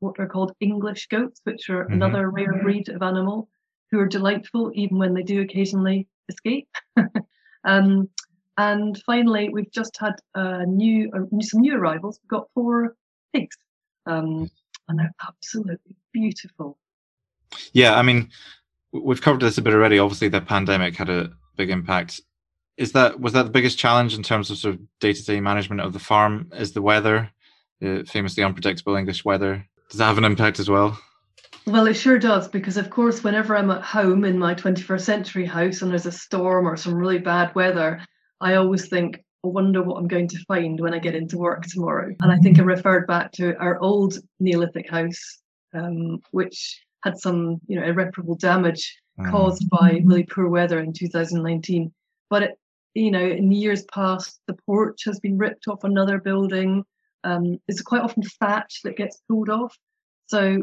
what 0.00 0.18
are 0.18 0.28
called 0.28 0.52
English 0.60 1.06
goats, 1.08 1.40
which 1.44 1.68
are 1.70 1.84
mm-hmm. 1.84 1.94
another 1.94 2.30
rare 2.30 2.62
breed 2.62 2.88
of 2.88 3.02
animal 3.02 3.48
who 3.90 3.98
are 3.98 4.06
delightful 4.06 4.70
even 4.74 4.98
when 4.98 5.14
they 5.14 5.22
do 5.22 5.40
occasionally 5.40 6.06
escape. 6.28 6.68
um, 7.64 8.08
and 8.56 9.00
finally, 9.06 9.48
we've 9.48 9.72
just 9.72 9.96
had 9.98 10.14
uh, 10.34 10.64
new 10.66 11.10
uh, 11.14 11.40
some 11.40 11.60
new 11.60 11.74
arrivals. 11.74 12.20
We've 12.22 12.38
got 12.38 12.48
four 12.54 12.94
pigs, 13.32 13.56
um, 14.06 14.50
and 14.88 14.98
they're 14.98 15.14
absolutely 15.26 15.96
beautiful. 16.12 16.78
Yeah, 17.72 17.96
I 17.96 18.02
mean, 18.02 18.28
we've 18.92 19.22
covered 19.22 19.40
this 19.40 19.58
a 19.58 19.62
bit 19.62 19.72
already. 19.72 19.98
Obviously, 19.98 20.28
the 20.28 20.40
pandemic 20.40 20.94
had 20.96 21.08
a 21.08 21.30
big 21.56 21.70
impact. 21.70 22.20
Is 22.80 22.92
that 22.92 23.20
was 23.20 23.34
that 23.34 23.42
the 23.42 23.50
biggest 23.50 23.78
challenge 23.78 24.14
in 24.14 24.22
terms 24.22 24.50
of 24.50 24.56
sort 24.56 24.74
of 24.74 24.80
day 25.00 25.12
to 25.12 25.24
day 25.24 25.38
management 25.38 25.82
of 25.82 25.92
the 25.92 25.98
farm? 25.98 26.50
Is 26.56 26.72
the 26.72 26.80
weather, 26.80 27.30
the 27.78 28.04
famously 28.08 28.42
unpredictable 28.42 28.96
English 28.96 29.22
weather, 29.22 29.66
does 29.90 29.98
that 29.98 30.06
have 30.06 30.18
an 30.18 30.24
impact 30.24 30.60
as 30.60 30.70
well? 30.70 30.98
Well, 31.66 31.86
it 31.88 31.94
sure 31.94 32.18
does, 32.18 32.48
because 32.48 32.76
of 32.76 32.90
course, 32.90 33.22
whenever 33.22 33.56
I'm 33.56 33.70
at 33.70 33.82
home 33.82 34.24
in 34.24 34.38
my 34.38 34.54
21st 34.54 35.00
century 35.00 35.44
house 35.44 35.82
and 35.82 35.90
there's 35.90 36.06
a 36.06 36.12
storm 36.12 36.66
or 36.66 36.76
some 36.76 36.94
really 36.94 37.18
bad 37.18 37.54
weather, 37.54 38.00
I 38.40 38.54
always 38.54 38.88
think, 38.88 39.18
I 39.44 39.48
wonder 39.48 39.82
what 39.82 39.96
I'm 39.96 40.08
going 40.08 40.28
to 40.28 40.44
find 40.46 40.80
when 40.80 40.94
I 40.94 40.98
get 40.98 41.14
into 41.14 41.38
work 41.38 41.66
tomorrow. 41.66 42.14
And 42.22 42.32
I 42.32 42.38
think 42.38 42.58
I 42.58 42.62
referred 42.62 43.06
back 43.06 43.32
to 43.32 43.56
our 43.58 43.78
old 43.80 44.18
Neolithic 44.38 44.88
house, 44.88 45.38
um, 45.74 46.20
which 46.30 46.82
had 47.04 47.18
some, 47.18 47.60
you 47.66 47.78
know, 47.78 47.86
irreparable 47.86 48.36
damage 48.36 48.96
mm. 49.18 49.30
caused 49.30 49.68
by 49.68 50.00
really 50.04 50.24
poor 50.24 50.48
weather 50.48 50.80
in 50.80 50.92
2019. 50.92 51.92
But 52.30 52.42
it, 52.44 52.58
you 52.94 53.10
know, 53.10 53.24
in 53.24 53.52
years 53.52 53.84
past, 53.84 54.40
the 54.46 54.56
porch 54.66 55.04
has 55.04 55.20
been 55.20 55.38
ripped 55.38 55.68
off 55.68 55.84
another 55.84 56.18
building. 56.18 56.84
Um, 57.24 57.58
it's 57.68 57.82
quite 57.82 58.02
often 58.02 58.22
thatch 58.22 58.80
that 58.84 58.96
gets 58.96 59.22
pulled 59.28 59.48
off. 59.48 59.76
So 60.26 60.62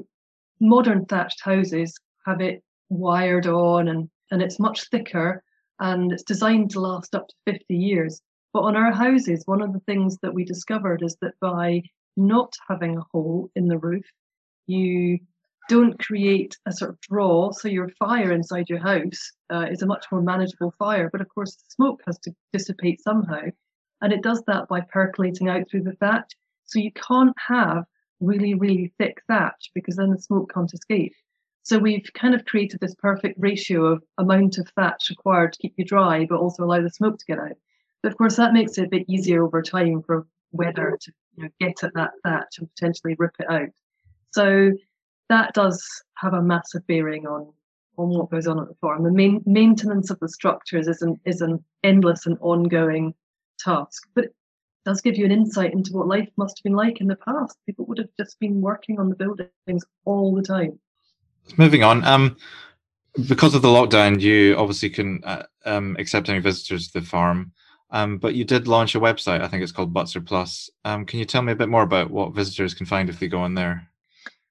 modern 0.60 1.06
thatched 1.06 1.42
houses 1.42 1.98
have 2.26 2.42
it 2.42 2.64
wired 2.90 3.48
on 3.48 3.88
and, 3.88 4.10
and 4.32 4.42
it's 4.42 4.60
much 4.60 4.90
thicker 4.90 5.44
and 5.80 6.12
it's 6.12 6.24
designed 6.24 6.72
to 6.72 6.80
last 6.80 7.16
up 7.16 7.28
to 7.28 7.36
50 7.46 7.76
years. 7.76 8.22
But 8.54 8.62
on 8.62 8.76
our 8.76 8.92
houses, 8.92 9.44
one 9.46 9.62
of 9.62 9.74
the 9.74 9.82
things 9.82 10.18
that 10.22 10.34
we 10.34 10.44
discovered 10.44 11.04
is 11.04 11.16
that 11.22 11.40
by 11.40 11.84
not 12.16 12.54
having 12.68 12.98
a 12.98 13.06
hole 13.12 13.52
in 13.56 13.68
the 13.68 13.78
roof, 13.78 14.06
you 14.66 15.20
don't 15.68 16.00
create 16.00 16.58
a 16.66 16.72
sort 16.72 16.92
of 16.92 17.02
draw. 17.02 17.52
So 17.52 17.68
your 17.68 17.90
fire 18.00 18.32
inside 18.32 18.70
your 18.70 18.80
house 18.80 19.32
uh, 19.52 19.68
is 19.70 19.82
a 19.82 19.88
much 19.88 20.06
more 20.12 20.22
manageable 20.22 20.74
fire. 20.78 21.10
But 21.12 21.22
of 21.22 21.30
course, 21.30 21.56
the 21.56 21.64
smoke 21.70 22.02
has 22.06 22.18
to 22.20 22.36
dissipate 22.54 23.02
somehow. 23.02 23.42
And 24.02 24.14
it 24.14 24.22
does 24.22 24.44
that 24.48 24.68
by 24.68 24.82
percolating 24.82 25.50
out 25.50 25.70
through 25.70 25.84
the 25.84 25.94
thatch. 25.94 26.34
So 26.66 26.80
you 26.80 26.92
can't 26.92 27.36
have 27.48 27.86
really, 28.20 28.54
really 28.54 28.94
thick 28.98 29.22
thatch 29.28 29.72
because 29.74 29.96
then 29.96 30.12
the 30.12 30.20
smoke 30.20 30.52
can't 30.54 30.74
escape. 30.74 31.14
So 31.64 31.78
we've 31.80 32.08
kind 32.14 32.34
of 32.34 32.46
created 32.46 32.80
this 32.80 32.96
perfect 32.96 33.38
ratio 33.40 33.86
of 33.86 34.04
amount 34.18 34.58
of 34.58 34.70
thatch 34.76 35.10
required 35.10 35.54
to 35.54 35.60
keep 35.60 35.74
you 35.78 35.86
dry, 35.86 36.26
but 36.26 36.40
also 36.40 36.64
allow 36.64 36.82
the 36.82 36.90
smoke 36.90 37.20
to 37.20 37.26
get 37.26 37.40
out. 37.40 37.58
But 38.02 38.12
of 38.12 38.18
course, 38.18 38.38
that 38.38 38.54
makes 38.54 38.78
it 38.78 38.86
a 38.86 38.90
bit 38.90 39.10
easier 39.10 39.44
over 39.44 39.62
time 39.62 40.02
for 40.02 40.28
weather 40.52 40.98
to 41.02 41.12
you 41.36 41.44
know, 41.44 41.50
get 41.60 41.84
at 41.84 41.94
that 41.96 42.12
thatch 42.24 42.60
and 42.60 42.70
potentially 42.70 43.16
rip 43.18 43.36
it 43.40 43.50
out. 43.50 43.70
So 44.32 44.72
that 45.30 45.54
does 45.54 45.84
have 46.18 46.34
a 46.34 46.42
massive 46.42 46.86
bearing 46.88 47.28
on 47.28 47.52
on 47.98 48.10
what 48.10 48.30
goes 48.30 48.48
on 48.48 48.60
at 48.60 48.68
the 48.68 48.76
farm. 48.76 49.04
The 49.04 49.12
main 49.12 49.42
maintenance 49.46 50.12
of 50.12 50.20
the 50.20 50.30
structures 50.30 50.88
is 50.88 51.02
an 51.02 51.20
is 51.26 51.42
an 51.42 51.64
endless 51.84 52.26
and 52.26 52.38
ongoing 52.42 53.14
task, 53.60 54.08
but 54.14 54.26
it 54.26 54.36
does 54.86 55.02
give 55.02 55.18
you 55.18 55.26
an 55.26 55.32
insight 55.32 55.74
into 55.74 55.94
what 55.94 56.08
life 56.08 56.30
must 56.38 56.60
have 56.60 56.64
been 56.64 56.74
like 56.74 57.02
in 57.02 57.08
the 57.08 57.16
past. 57.16 57.58
People 57.66 57.86
would 57.86 57.98
have 57.98 58.10
just 58.20 58.40
been 58.40 58.62
working 58.62 59.00
on 59.00 59.10
the 59.10 59.16
buildings 59.16 59.84
all 60.06 60.34
the 60.36 60.44
time. 60.44 60.80
Moving 61.58 61.84
on, 61.84 62.04
um, 62.04 62.38
because 63.28 63.56
of 63.56 63.62
the 63.62 63.68
lockdown, 63.68 64.22
you 64.22 64.56
obviously 64.58 64.90
can 64.90 65.24
uh, 65.24 65.44
um, 65.66 65.96
accept 65.98 66.30
any 66.30 66.40
visitors 66.40 66.90
to 66.90 67.00
the 67.00 67.06
farm. 67.06 67.52
Um, 67.90 68.18
but 68.18 68.36
you 68.36 68.44
did 68.44 68.68
launch 68.68 68.96
a 68.96 69.00
website. 69.00 69.42
I 69.42 69.48
think 69.48 69.64
it's 69.64 69.72
called 69.72 69.94
Butser 69.94 70.26
Plus. 70.26 70.70
Um, 70.84 71.06
can 71.06 71.20
you 71.20 71.26
tell 71.26 71.42
me 71.42 71.54
a 71.54 71.56
bit 71.56 71.70
more 71.70 71.84
about 71.84 72.12
what 72.12 72.36
visitors 72.36 72.74
can 72.74 72.86
find 72.86 73.10
if 73.10 73.18
they 73.20 73.30
go 73.30 73.40
on 73.40 73.54
there? 73.54 73.90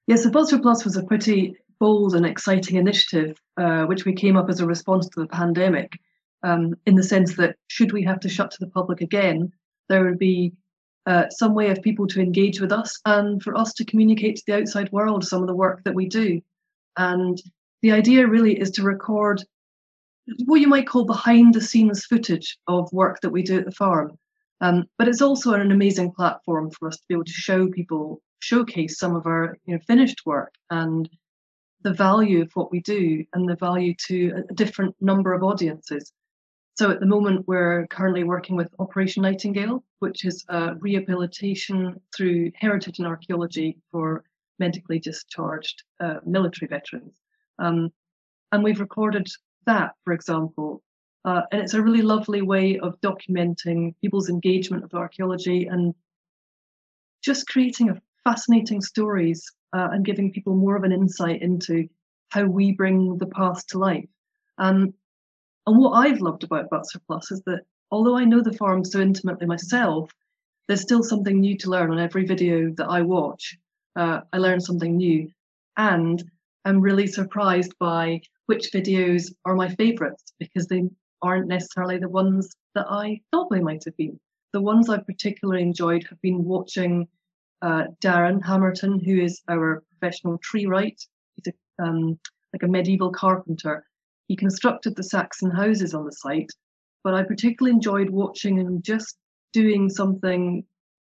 Yes, 0.07 0.25
yeah, 0.25 0.31
so 0.43 0.59
Plus 0.59 0.85
was 0.85 0.95
a 0.95 1.03
pretty 1.03 1.55
bold 1.79 2.15
and 2.15 2.25
exciting 2.25 2.77
initiative, 2.77 3.37
uh, 3.57 3.83
which 3.85 4.05
we 4.05 4.13
came 4.13 4.37
up 4.37 4.49
as 4.49 4.59
a 4.59 4.65
response 4.65 5.07
to 5.09 5.19
the 5.19 5.27
pandemic. 5.27 5.99
Um, 6.43 6.75
in 6.85 6.95
the 6.95 7.03
sense 7.03 7.35
that 7.35 7.55
should 7.67 7.91
we 7.91 8.03
have 8.03 8.19
to 8.21 8.29
shut 8.29 8.51
to 8.51 8.57
the 8.59 8.69
public 8.69 9.01
again, 9.01 9.51
there 9.89 10.05
would 10.05 10.19
be 10.19 10.53
uh, 11.07 11.29
some 11.29 11.53
way 11.55 11.69
of 11.71 11.81
people 11.81 12.07
to 12.07 12.21
engage 12.21 12.61
with 12.61 12.71
us 12.71 12.99
and 13.05 13.41
for 13.41 13.57
us 13.57 13.73
to 13.73 13.85
communicate 13.85 14.37
to 14.37 14.43
the 14.45 14.55
outside 14.57 14.91
world 14.91 15.25
some 15.25 15.41
of 15.41 15.47
the 15.47 15.55
work 15.55 15.83
that 15.83 15.95
we 15.95 16.07
do. 16.07 16.41
And 16.95 17.41
the 17.81 17.91
idea 17.91 18.27
really 18.27 18.59
is 18.59 18.71
to 18.71 18.83
record 18.83 19.43
what 20.45 20.61
you 20.61 20.67
might 20.67 20.87
call 20.87 21.05
behind 21.05 21.53
the 21.53 21.61
scenes 21.61 22.05
footage 22.05 22.57
of 22.67 22.91
work 22.91 23.19
that 23.21 23.29
we 23.29 23.41
do 23.41 23.57
at 23.57 23.65
the 23.65 23.71
farm. 23.71 24.17
Um, 24.61 24.85
but 24.97 25.07
it's 25.07 25.21
also 25.21 25.53
an 25.53 25.71
amazing 25.71 26.11
platform 26.11 26.71
for 26.71 26.87
us 26.87 26.97
to 26.97 27.03
be 27.07 27.15
able 27.15 27.25
to 27.25 27.31
show 27.31 27.67
people, 27.67 28.21
showcase 28.39 28.99
some 28.99 29.15
of 29.15 29.25
our 29.25 29.57
you 29.65 29.75
know, 29.75 29.79
finished 29.87 30.25
work 30.25 30.53
and 30.69 31.09
the 31.81 31.93
value 31.93 32.41
of 32.41 32.51
what 32.53 32.71
we 32.71 32.79
do 32.81 33.23
and 33.33 33.47
the 33.47 33.55
value 33.55 33.93
to 34.07 34.43
a 34.49 34.53
different 34.53 34.95
number 34.99 35.33
of 35.33 35.43
audiences. 35.43 36.11
So 36.75 36.91
at 36.91 36.99
the 36.99 37.05
moment, 37.05 37.47
we're 37.47 37.87
currently 37.87 38.23
working 38.23 38.55
with 38.55 38.73
Operation 38.77 39.23
Nightingale, 39.23 39.83
which 39.99 40.25
is 40.25 40.45
a 40.49 40.75
rehabilitation 40.75 41.99
through 42.15 42.51
heritage 42.55 42.99
and 42.99 43.07
archaeology 43.07 43.77
for 43.91 44.23
medically 44.59 44.99
discharged 44.99 45.83
uh, 45.99 46.15
military 46.25 46.67
veterans. 46.67 47.19
Um, 47.59 47.91
and 48.51 48.63
we've 48.63 48.79
recorded 48.79 49.27
that, 49.65 49.93
for 50.03 50.13
example. 50.13 50.83
Uh, 51.25 51.41
and 51.51 51.61
it's 51.61 51.73
a 51.73 51.81
really 51.81 52.01
lovely 52.01 52.41
way 52.41 52.77
of 52.79 52.99
documenting 53.01 53.95
people's 54.01 54.29
engagement 54.29 54.83
with 54.83 54.93
archaeology 54.93 55.65
and 55.65 55.93
just 57.23 57.47
creating 57.47 57.89
a 57.89 58.01
fascinating 58.27 58.81
stories 58.81 59.49
uh, 59.73 59.87
and 59.91 60.05
giving 60.05 60.33
people 60.33 60.53
more 60.53 60.75
of 60.75 60.83
an 60.83 60.91
insight 60.91 61.41
into 61.41 61.87
how 62.29 62.43
we 62.43 62.73
bring 62.73 63.17
the 63.17 63.27
past 63.27 63.69
to 63.69 63.77
life. 63.77 64.09
Um, 64.57 64.93
and 65.65 65.77
what 65.77 65.91
I've 65.91 66.19
loved 66.19 66.43
about 66.43 66.69
Butser 66.69 66.99
Plus 67.07 67.31
is 67.31 67.41
that 67.45 67.61
although 67.89 68.17
I 68.17 68.25
know 68.25 68.41
the 68.41 68.51
farm 68.51 68.83
so 68.83 68.99
intimately 68.99 69.47
myself, 69.47 70.11
there's 70.67 70.81
still 70.81 71.03
something 71.03 71.39
new 71.39 71.57
to 71.59 71.69
learn 71.69 71.91
on 71.91 71.99
every 71.99 72.25
video 72.25 72.73
that 72.77 72.87
I 72.89 73.01
watch 73.01 73.57
uh, 73.97 74.21
I 74.31 74.37
learn 74.37 74.59
something 74.61 74.95
new. 74.95 75.29
And 75.77 76.23
I'm 76.65 76.81
really 76.81 77.07
surprised 77.07 77.73
by 77.79 78.21
which 78.45 78.71
videos 78.73 79.33
are 79.45 79.55
my 79.55 79.69
favorites 79.75 80.33
because 80.39 80.67
they 80.67 80.83
aren't 81.21 81.47
necessarily 81.47 81.97
the 81.97 82.09
ones 82.09 82.55
that 82.75 82.87
I 82.89 83.21
thought 83.31 83.49
they 83.49 83.59
might 83.59 83.83
have 83.85 83.97
been. 83.97 84.19
The 84.53 84.61
ones 84.61 84.89
I've 84.89 85.07
particularly 85.07 85.63
enjoyed 85.63 86.05
have 86.09 86.21
been 86.21 86.43
watching 86.43 87.07
uh, 87.61 87.85
Darren 88.03 88.41
Hamerton, 88.41 89.03
who 89.03 89.19
is 89.19 89.41
our 89.47 89.83
professional 89.89 90.37
tree 90.39 90.65
wright. 90.65 91.01
He's 91.35 91.53
a, 91.53 91.83
um, 91.83 92.19
like 92.53 92.63
a 92.63 92.67
medieval 92.67 93.11
carpenter. 93.11 93.85
He 94.27 94.35
constructed 94.35 94.95
the 94.95 95.03
Saxon 95.03 95.51
houses 95.51 95.93
on 95.93 96.05
the 96.05 96.11
site, 96.11 96.51
but 97.03 97.13
I 97.13 97.23
particularly 97.23 97.75
enjoyed 97.75 98.09
watching 98.09 98.57
him 98.57 98.81
just 98.81 99.17
doing 99.53 99.89
something. 99.89 100.65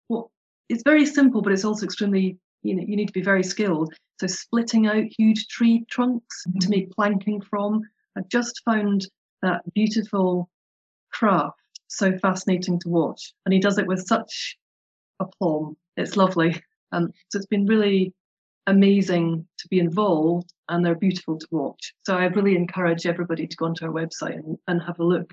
Well, 0.09 0.31
it's 0.69 0.83
very 0.85 1.07
simple, 1.07 1.43
but 1.43 1.53
it's 1.53 1.65
also 1.65 1.85
extremely 1.85 2.39
you 2.63 2.75
know 2.75 2.85
you 2.87 2.97
need 2.97 3.09
to 3.09 3.13
be 3.13 3.23
very 3.23 3.43
skilled 3.43 3.93
so 4.21 4.27
splitting 4.27 4.87
out 4.87 5.05
huge 5.19 5.47
tree 5.49 5.85
trunks 5.91 6.45
to 6.61 6.69
make 6.69 6.91
planking 6.93 7.41
from 7.41 7.83
i've 8.17 8.29
just 8.29 8.63
found 8.65 9.07
that 9.43 9.63
beautiful 9.75 10.49
craft 11.13 11.59
so 11.89 12.17
fascinating 12.19 12.79
to 12.79 12.89
watch 12.89 13.35
and 13.45 13.53
he 13.53 13.61
does 13.61 13.79
it 13.79 13.87
with 13.87 14.07
such 14.07 14.57
aplomb 15.21 15.77
it's 15.97 16.17
lovely. 16.17 16.61
Um, 16.93 17.13
so 17.31 17.39
it's 17.39 17.47
been 17.47 17.67
really 17.67 18.13
amazing 18.67 19.47
to 19.59 19.69
be 19.69 19.81
involved 19.81 20.53
and 20.69 20.85
they're 20.85 20.95
beautiful 20.95 21.39
to 21.39 21.47
watch. 21.51 21.95
So 22.07 22.17
i 22.17 22.25
really 22.27 22.55
encourage 22.55 23.07
everybody 23.07 23.47
to 23.47 23.57
go 23.57 23.67
onto 23.67 23.85
our 23.85 23.93
website 23.93 24.37
and, 24.37 24.57
and 24.69 24.81
have 24.83 25.01
a 25.01 25.05
look 25.05 25.33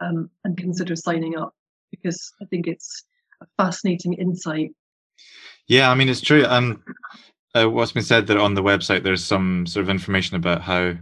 um, 0.00 0.30
and 0.44 0.56
consider 0.56 0.96
signing 0.96 1.36
up 1.36 1.54
because 1.90 2.32
i 2.40 2.46
think 2.46 2.66
it's 2.66 3.04
a 3.42 3.46
fascinating 3.58 4.14
insight. 4.14 4.70
Yeah, 5.66 5.90
I 5.90 5.94
mean 5.94 6.08
it's 6.08 6.20
true. 6.20 6.44
Um, 6.46 6.82
uh, 7.54 7.68
what's 7.68 7.92
been 7.92 8.02
said 8.02 8.26
that 8.28 8.36
on 8.36 8.54
the 8.54 8.62
website 8.62 9.02
there's 9.02 9.24
some 9.24 9.66
sort 9.66 9.82
of 9.82 9.90
information 9.90 10.36
about 10.36 10.62
how 10.62 10.94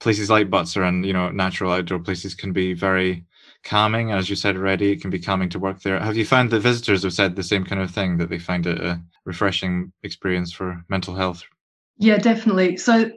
places 0.00 0.30
like 0.30 0.50
Butser 0.50 0.86
and 0.86 1.04
you 1.04 1.12
know 1.12 1.30
natural 1.30 1.72
outdoor 1.72 1.98
places 1.98 2.34
can 2.34 2.52
be 2.52 2.72
very 2.72 3.24
calming. 3.68 4.12
As 4.12 4.30
you 4.30 4.36
said 4.36 4.56
already, 4.56 4.92
it 4.92 5.00
can 5.00 5.10
be 5.10 5.18
calming 5.18 5.50
to 5.50 5.58
work 5.58 5.82
there. 5.82 6.00
Have 6.00 6.16
you 6.16 6.24
found 6.24 6.50
that 6.50 6.60
visitors 6.60 7.02
have 7.02 7.12
said 7.12 7.36
the 7.36 7.42
same 7.42 7.64
kind 7.64 7.82
of 7.82 7.90
thing 7.90 8.16
that 8.16 8.30
they 8.30 8.38
find 8.38 8.66
it 8.66 8.80
a 8.80 9.00
refreshing 9.24 9.92
experience 10.02 10.52
for 10.52 10.82
mental 10.88 11.14
health? 11.14 11.42
Yeah, 11.98 12.16
definitely. 12.16 12.78
So 12.78 13.10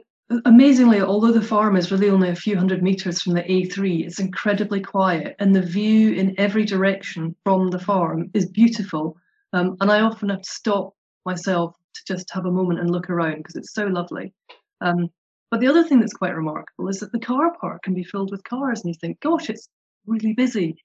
amazingly, 0.44 1.00
although 1.00 1.32
the 1.32 1.42
farm 1.42 1.76
is 1.76 1.90
really 1.90 2.10
only 2.10 2.28
a 2.28 2.36
few 2.36 2.56
hundred 2.56 2.82
meters 2.82 3.22
from 3.22 3.32
the 3.32 3.42
A3, 3.42 4.04
it's 4.06 4.20
incredibly 4.20 4.80
quiet, 4.80 5.36
and 5.38 5.54
the 5.54 5.62
view 5.62 6.12
in 6.12 6.38
every 6.38 6.64
direction 6.64 7.34
from 7.44 7.70
the 7.70 7.78
farm 7.78 8.30
is 8.34 8.46
beautiful. 8.46 9.16
Um, 9.54 9.76
and 9.80 9.90
I 9.90 10.00
often 10.00 10.28
have 10.28 10.42
to 10.42 10.50
stop 10.50 10.94
myself 11.24 11.74
to 11.94 12.02
just 12.06 12.30
have 12.32 12.46
a 12.46 12.50
moment 12.50 12.80
and 12.80 12.90
look 12.90 13.08
around 13.10 13.38
because 13.38 13.56
it's 13.56 13.74
so 13.74 13.86
lovely. 13.86 14.32
Um, 14.80 15.08
but 15.50 15.60
the 15.60 15.68
other 15.68 15.84
thing 15.84 16.00
that's 16.00 16.14
quite 16.14 16.34
remarkable 16.34 16.88
is 16.88 17.00
that 17.00 17.12
the 17.12 17.20
car 17.20 17.54
park 17.60 17.82
can 17.82 17.94
be 17.94 18.04
filled 18.04 18.30
with 18.30 18.44
cars, 18.44 18.82
and 18.82 18.94
you 18.94 18.98
think, 19.00 19.20
gosh, 19.20 19.50
it's 19.50 19.68
really 20.06 20.32
busy. 20.32 20.76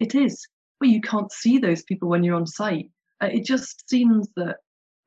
It 0.00 0.14
is, 0.14 0.46
but 0.80 0.88
you 0.88 1.00
can't 1.00 1.32
see 1.32 1.58
those 1.58 1.82
people 1.82 2.08
when 2.08 2.24
you're 2.24 2.36
on 2.36 2.46
site. 2.46 2.90
Uh, 3.22 3.26
it 3.26 3.44
just 3.44 3.88
seems 3.88 4.28
that 4.36 4.56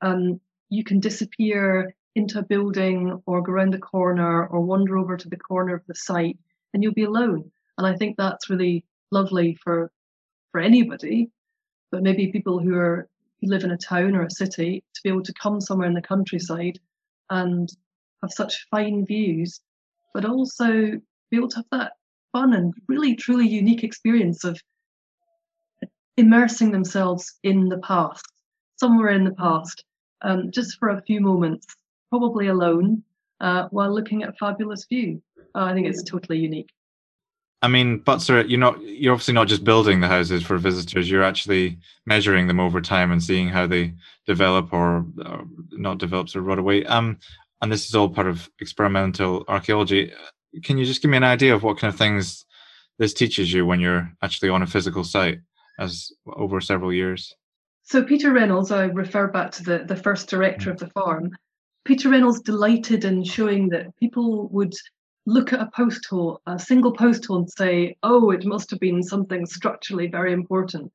um, 0.01 0.39
you 0.69 0.83
can 0.83 0.99
disappear 0.99 1.93
into 2.15 2.39
a 2.39 2.43
building 2.43 3.21
or 3.25 3.41
go 3.41 3.53
around 3.53 3.73
the 3.73 3.79
corner 3.79 4.45
or 4.47 4.61
wander 4.61 4.97
over 4.97 5.15
to 5.15 5.29
the 5.29 5.37
corner 5.37 5.73
of 5.73 5.85
the 5.87 5.95
site 5.95 6.37
and 6.73 6.83
you'll 6.83 6.93
be 6.93 7.03
alone. 7.03 7.51
And 7.77 7.87
I 7.87 7.95
think 7.95 8.17
that's 8.17 8.49
really 8.49 8.85
lovely 9.11 9.57
for 9.63 9.91
for 10.51 10.59
anybody, 10.59 11.31
but 11.91 12.03
maybe 12.03 12.31
people 12.31 12.59
who 12.59 12.75
are 12.75 13.07
who 13.39 13.47
live 13.47 13.63
in 13.63 13.71
a 13.71 13.77
town 13.77 14.15
or 14.15 14.23
a 14.23 14.31
city 14.31 14.83
to 14.93 15.01
be 15.03 15.09
able 15.09 15.23
to 15.23 15.33
come 15.33 15.61
somewhere 15.61 15.87
in 15.87 15.93
the 15.93 16.01
countryside 16.01 16.79
and 17.29 17.69
have 18.21 18.31
such 18.31 18.67
fine 18.69 19.05
views, 19.05 19.61
but 20.13 20.25
also 20.25 20.71
be 21.29 21.37
able 21.37 21.47
to 21.47 21.57
have 21.57 21.65
that 21.71 21.93
fun 22.31 22.53
and 22.53 22.73
really 22.87 23.15
truly 23.15 23.47
unique 23.47 23.83
experience 23.83 24.43
of 24.43 24.59
immersing 26.17 26.71
themselves 26.71 27.39
in 27.43 27.69
the 27.69 27.79
past, 27.79 28.25
somewhere 28.77 29.09
in 29.09 29.23
the 29.23 29.33
past, 29.33 29.83
um, 30.21 30.51
just 30.51 30.77
for 30.77 30.89
a 30.89 31.01
few 31.03 31.19
moments, 31.19 31.67
probably 32.09 32.47
alone, 32.47 33.03
uh, 33.39 33.67
while 33.71 33.93
looking 33.93 34.23
at 34.23 34.29
a 34.29 34.33
fabulous 34.33 34.85
view. 34.85 35.21
Uh, 35.55 35.63
I 35.63 35.73
think 35.73 35.87
it's 35.87 36.03
totally 36.03 36.39
unique. 36.39 36.69
I 37.63 37.67
mean, 37.67 37.99
Butser, 37.99 38.47
you're 38.49 38.59
not 38.59 38.81
you're 38.81 39.13
obviously 39.13 39.35
not 39.35 39.47
just 39.47 39.63
building 39.63 39.99
the 39.99 40.07
houses 40.07 40.41
for 40.43 40.57
visitors. 40.57 41.09
You're 41.09 41.23
actually 41.23 41.77
measuring 42.05 42.47
them 42.47 42.59
over 42.59 42.81
time 42.81 43.11
and 43.11 43.21
seeing 43.21 43.49
how 43.49 43.67
they 43.67 43.93
develop 44.25 44.73
or, 44.73 45.05
or 45.23 45.45
not 45.71 45.99
develop 45.99 46.35
or 46.35 46.41
rot 46.41 46.57
away. 46.57 46.85
Um, 46.85 47.19
and 47.61 47.71
this 47.71 47.87
is 47.87 47.93
all 47.93 48.09
part 48.09 48.27
of 48.27 48.49
experimental 48.59 49.45
archaeology. 49.47 50.11
Can 50.63 50.77
you 50.77 50.85
just 50.85 51.01
give 51.01 51.11
me 51.11 51.17
an 51.17 51.23
idea 51.23 51.55
of 51.55 51.63
what 51.63 51.77
kind 51.77 51.93
of 51.93 51.97
things 51.97 52.45
this 52.97 53.13
teaches 53.13 53.51
you 53.51 53.65
when 53.65 53.79
you're 53.79 54.11
actually 54.21 54.49
on 54.49 54.61
a 54.61 54.67
physical 54.67 55.03
site 55.03 55.39
as 55.79 56.11
over 56.27 56.61
several 56.61 56.93
years? 56.93 57.33
So 57.83 58.03
Peter 58.03 58.31
Reynolds, 58.31 58.71
I 58.71 58.85
refer 58.85 59.27
back 59.27 59.51
to 59.51 59.63
the, 59.63 59.79
the 59.79 59.95
first 59.95 60.29
director 60.29 60.69
of 60.69 60.77
the 60.77 60.89
farm. 60.89 61.31
Peter 61.83 62.09
Reynolds 62.09 62.41
delighted 62.41 63.05
in 63.05 63.23
showing 63.23 63.69
that 63.69 63.95
people 63.97 64.47
would 64.49 64.73
look 65.25 65.53
at 65.53 65.61
a 65.61 65.71
post 65.75 66.05
hole, 66.09 66.41
a 66.45 66.59
single 66.59 66.91
post 66.91 67.25
hole, 67.25 67.37
and 67.37 67.49
say, 67.49 67.95
oh, 68.03 68.31
it 68.31 68.45
must 68.45 68.69
have 68.69 68.79
been 68.79 69.03
something 69.03 69.45
structurally 69.45 70.07
very 70.07 70.33
important. 70.33 70.91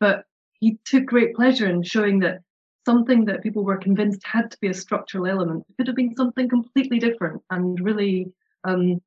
But 0.00 0.24
he 0.60 0.78
took 0.84 1.06
great 1.06 1.34
pleasure 1.34 1.68
in 1.68 1.82
showing 1.82 2.20
that 2.20 2.40
something 2.84 3.24
that 3.24 3.42
people 3.42 3.64
were 3.64 3.76
convinced 3.76 4.24
had 4.24 4.50
to 4.50 4.58
be 4.60 4.68
a 4.68 4.74
structural 4.74 5.26
element 5.26 5.64
could 5.76 5.86
have 5.86 5.96
been 5.96 6.14
something 6.14 6.48
completely 6.48 6.98
different 6.98 7.42
and 7.50 7.80
really 7.80 8.32
um, 8.64 9.00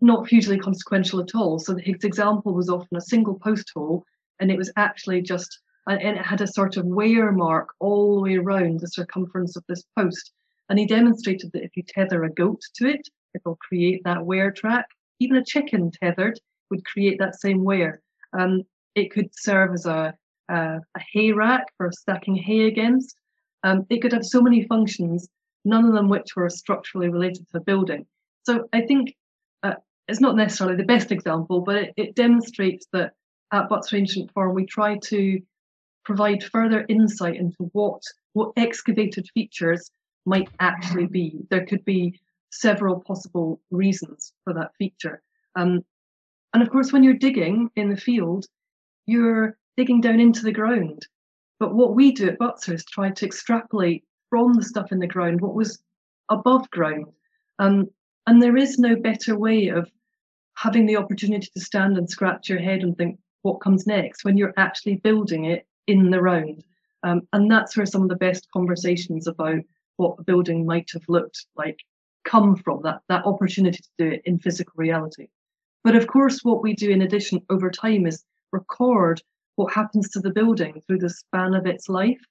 not 0.00 0.28
hugely 0.28 0.58
consequential 0.58 1.20
at 1.20 1.34
all. 1.34 1.58
So 1.58 1.76
his 1.76 2.04
example 2.04 2.54
was 2.54 2.70
often 2.70 2.96
a 2.96 3.02
single 3.02 3.38
post 3.38 3.70
hole, 3.74 4.04
and 4.40 4.50
it 4.50 4.56
was 4.56 4.72
actually 4.76 5.22
just, 5.22 5.60
and 5.86 6.00
it 6.00 6.24
had 6.24 6.40
a 6.40 6.46
sort 6.46 6.76
of 6.76 6.86
wear 6.86 7.32
mark 7.32 7.68
all 7.80 8.16
the 8.16 8.22
way 8.22 8.36
around 8.36 8.80
the 8.80 8.88
circumference 8.88 9.56
of 9.56 9.64
this 9.68 9.84
post. 9.98 10.32
And 10.68 10.78
he 10.78 10.86
demonstrated 10.86 11.50
that 11.52 11.64
if 11.64 11.76
you 11.76 11.82
tether 11.82 12.24
a 12.24 12.32
goat 12.32 12.60
to 12.76 12.88
it, 12.88 13.08
it 13.34 13.42
will 13.44 13.56
create 13.56 14.02
that 14.04 14.24
wear 14.24 14.50
track. 14.50 14.86
Even 15.18 15.36
a 15.36 15.44
chicken 15.44 15.90
tethered 15.90 16.38
would 16.70 16.84
create 16.84 17.18
that 17.18 17.40
same 17.40 17.64
wear. 17.64 18.00
Um, 18.32 18.62
it 18.94 19.10
could 19.10 19.30
serve 19.32 19.74
as 19.74 19.86
a, 19.86 20.14
a, 20.48 20.54
a, 20.54 21.00
hay 21.12 21.32
rack 21.32 21.66
for 21.76 21.90
stacking 21.92 22.36
hay 22.36 22.66
against. 22.66 23.16
Um, 23.64 23.84
it 23.90 24.00
could 24.00 24.12
have 24.12 24.24
so 24.24 24.40
many 24.40 24.64
functions, 24.64 25.28
none 25.64 25.84
of 25.84 25.92
them 25.92 26.08
which 26.08 26.36
were 26.36 26.48
structurally 26.48 27.08
related 27.08 27.46
to 27.46 27.52
the 27.52 27.60
building. 27.60 28.06
So 28.44 28.68
I 28.72 28.82
think 28.82 29.14
uh, 29.62 29.74
it's 30.08 30.20
not 30.20 30.36
necessarily 30.36 30.76
the 30.76 30.84
best 30.84 31.12
example, 31.12 31.60
but 31.60 31.76
it, 31.76 31.94
it 31.96 32.14
demonstrates 32.14 32.86
that 32.92 33.12
at 33.52 33.68
Butser 33.68 33.98
Ancient 33.98 34.32
Farm, 34.32 34.54
we 34.54 34.64
try 34.66 34.96
to 35.04 35.40
provide 36.04 36.42
further 36.42 36.84
insight 36.88 37.36
into 37.36 37.70
what 37.72 38.02
what 38.32 38.52
excavated 38.56 39.28
features 39.34 39.90
might 40.24 40.48
actually 40.60 41.06
be. 41.06 41.38
There 41.50 41.66
could 41.66 41.84
be 41.84 42.20
several 42.50 43.00
possible 43.00 43.60
reasons 43.70 44.32
for 44.44 44.54
that 44.54 44.70
feature. 44.78 45.22
Um, 45.56 45.84
and 46.52 46.62
of 46.62 46.70
course, 46.70 46.92
when 46.92 47.02
you're 47.02 47.14
digging 47.14 47.70
in 47.76 47.90
the 47.90 47.96
field, 47.96 48.46
you're 49.06 49.56
digging 49.76 50.00
down 50.00 50.20
into 50.20 50.42
the 50.42 50.52
ground. 50.52 51.06
But 51.58 51.74
what 51.74 51.94
we 51.94 52.12
do 52.12 52.28
at 52.28 52.38
Butser 52.38 52.74
is 52.74 52.84
try 52.84 53.10
to 53.10 53.26
extrapolate 53.26 54.04
from 54.30 54.54
the 54.54 54.64
stuff 54.64 54.92
in 54.92 54.98
the 54.98 55.06
ground 55.06 55.40
what 55.40 55.54
was 55.54 55.82
above 56.28 56.70
ground. 56.70 57.06
Um, 57.58 57.88
and 58.30 58.40
there 58.40 58.56
is 58.56 58.78
no 58.78 58.94
better 58.94 59.36
way 59.36 59.66
of 59.70 59.90
having 60.54 60.86
the 60.86 60.96
opportunity 60.96 61.48
to 61.52 61.60
stand 61.60 61.98
and 61.98 62.08
scratch 62.08 62.48
your 62.48 62.60
head 62.60 62.84
and 62.84 62.96
think 62.96 63.18
what 63.42 63.60
comes 63.60 63.88
next 63.88 64.24
when 64.24 64.36
you're 64.36 64.54
actually 64.56 64.94
building 64.94 65.46
it 65.46 65.66
in 65.88 66.10
the 66.10 66.22
round. 66.22 66.62
Um, 67.02 67.22
and 67.32 67.50
that's 67.50 67.76
where 67.76 67.86
some 67.86 68.02
of 68.02 68.08
the 68.08 68.14
best 68.14 68.46
conversations 68.52 69.26
about 69.26 69.62
what 69.96 70.14
a 70.20 70.22
building 70.22 70.64
might 70.64 70.88
have 70.92 71.02
looked 71.08 71.44
like 71.56 71.80
come 72.24 72.54
from 72.54 72.82
that 72.84 73.00
that 73.08 73.26
opportunity 73.26 73.78
to 73.78 73.90
do 73.98 74.06
it 74.12 74.22
in 74.24 74.38
physical 74.38 74.74
reality. 74.76 75.26
But 75.82 75.96
of 75.96 76.06
course, 76.06 76.44
what 76.44 76.62
we 76.62 76.72
do 76.72 76.88
in 76.88 77.02
addition 77.02 77.42
over 77.50 77.68
time 77.68 78.06
is 78.06 78.24
record 78.52 79.20
what 79.56 79.74
happens 79.74 80.08
to 80.10 80.20
the 80.20 80.30
building 80.30 80.80
through 80.86 80.98
the 80.98 81.10
span 81.10 81.54
of 81.54 81.66
its 81.66 81.88
life, 81.88 82.22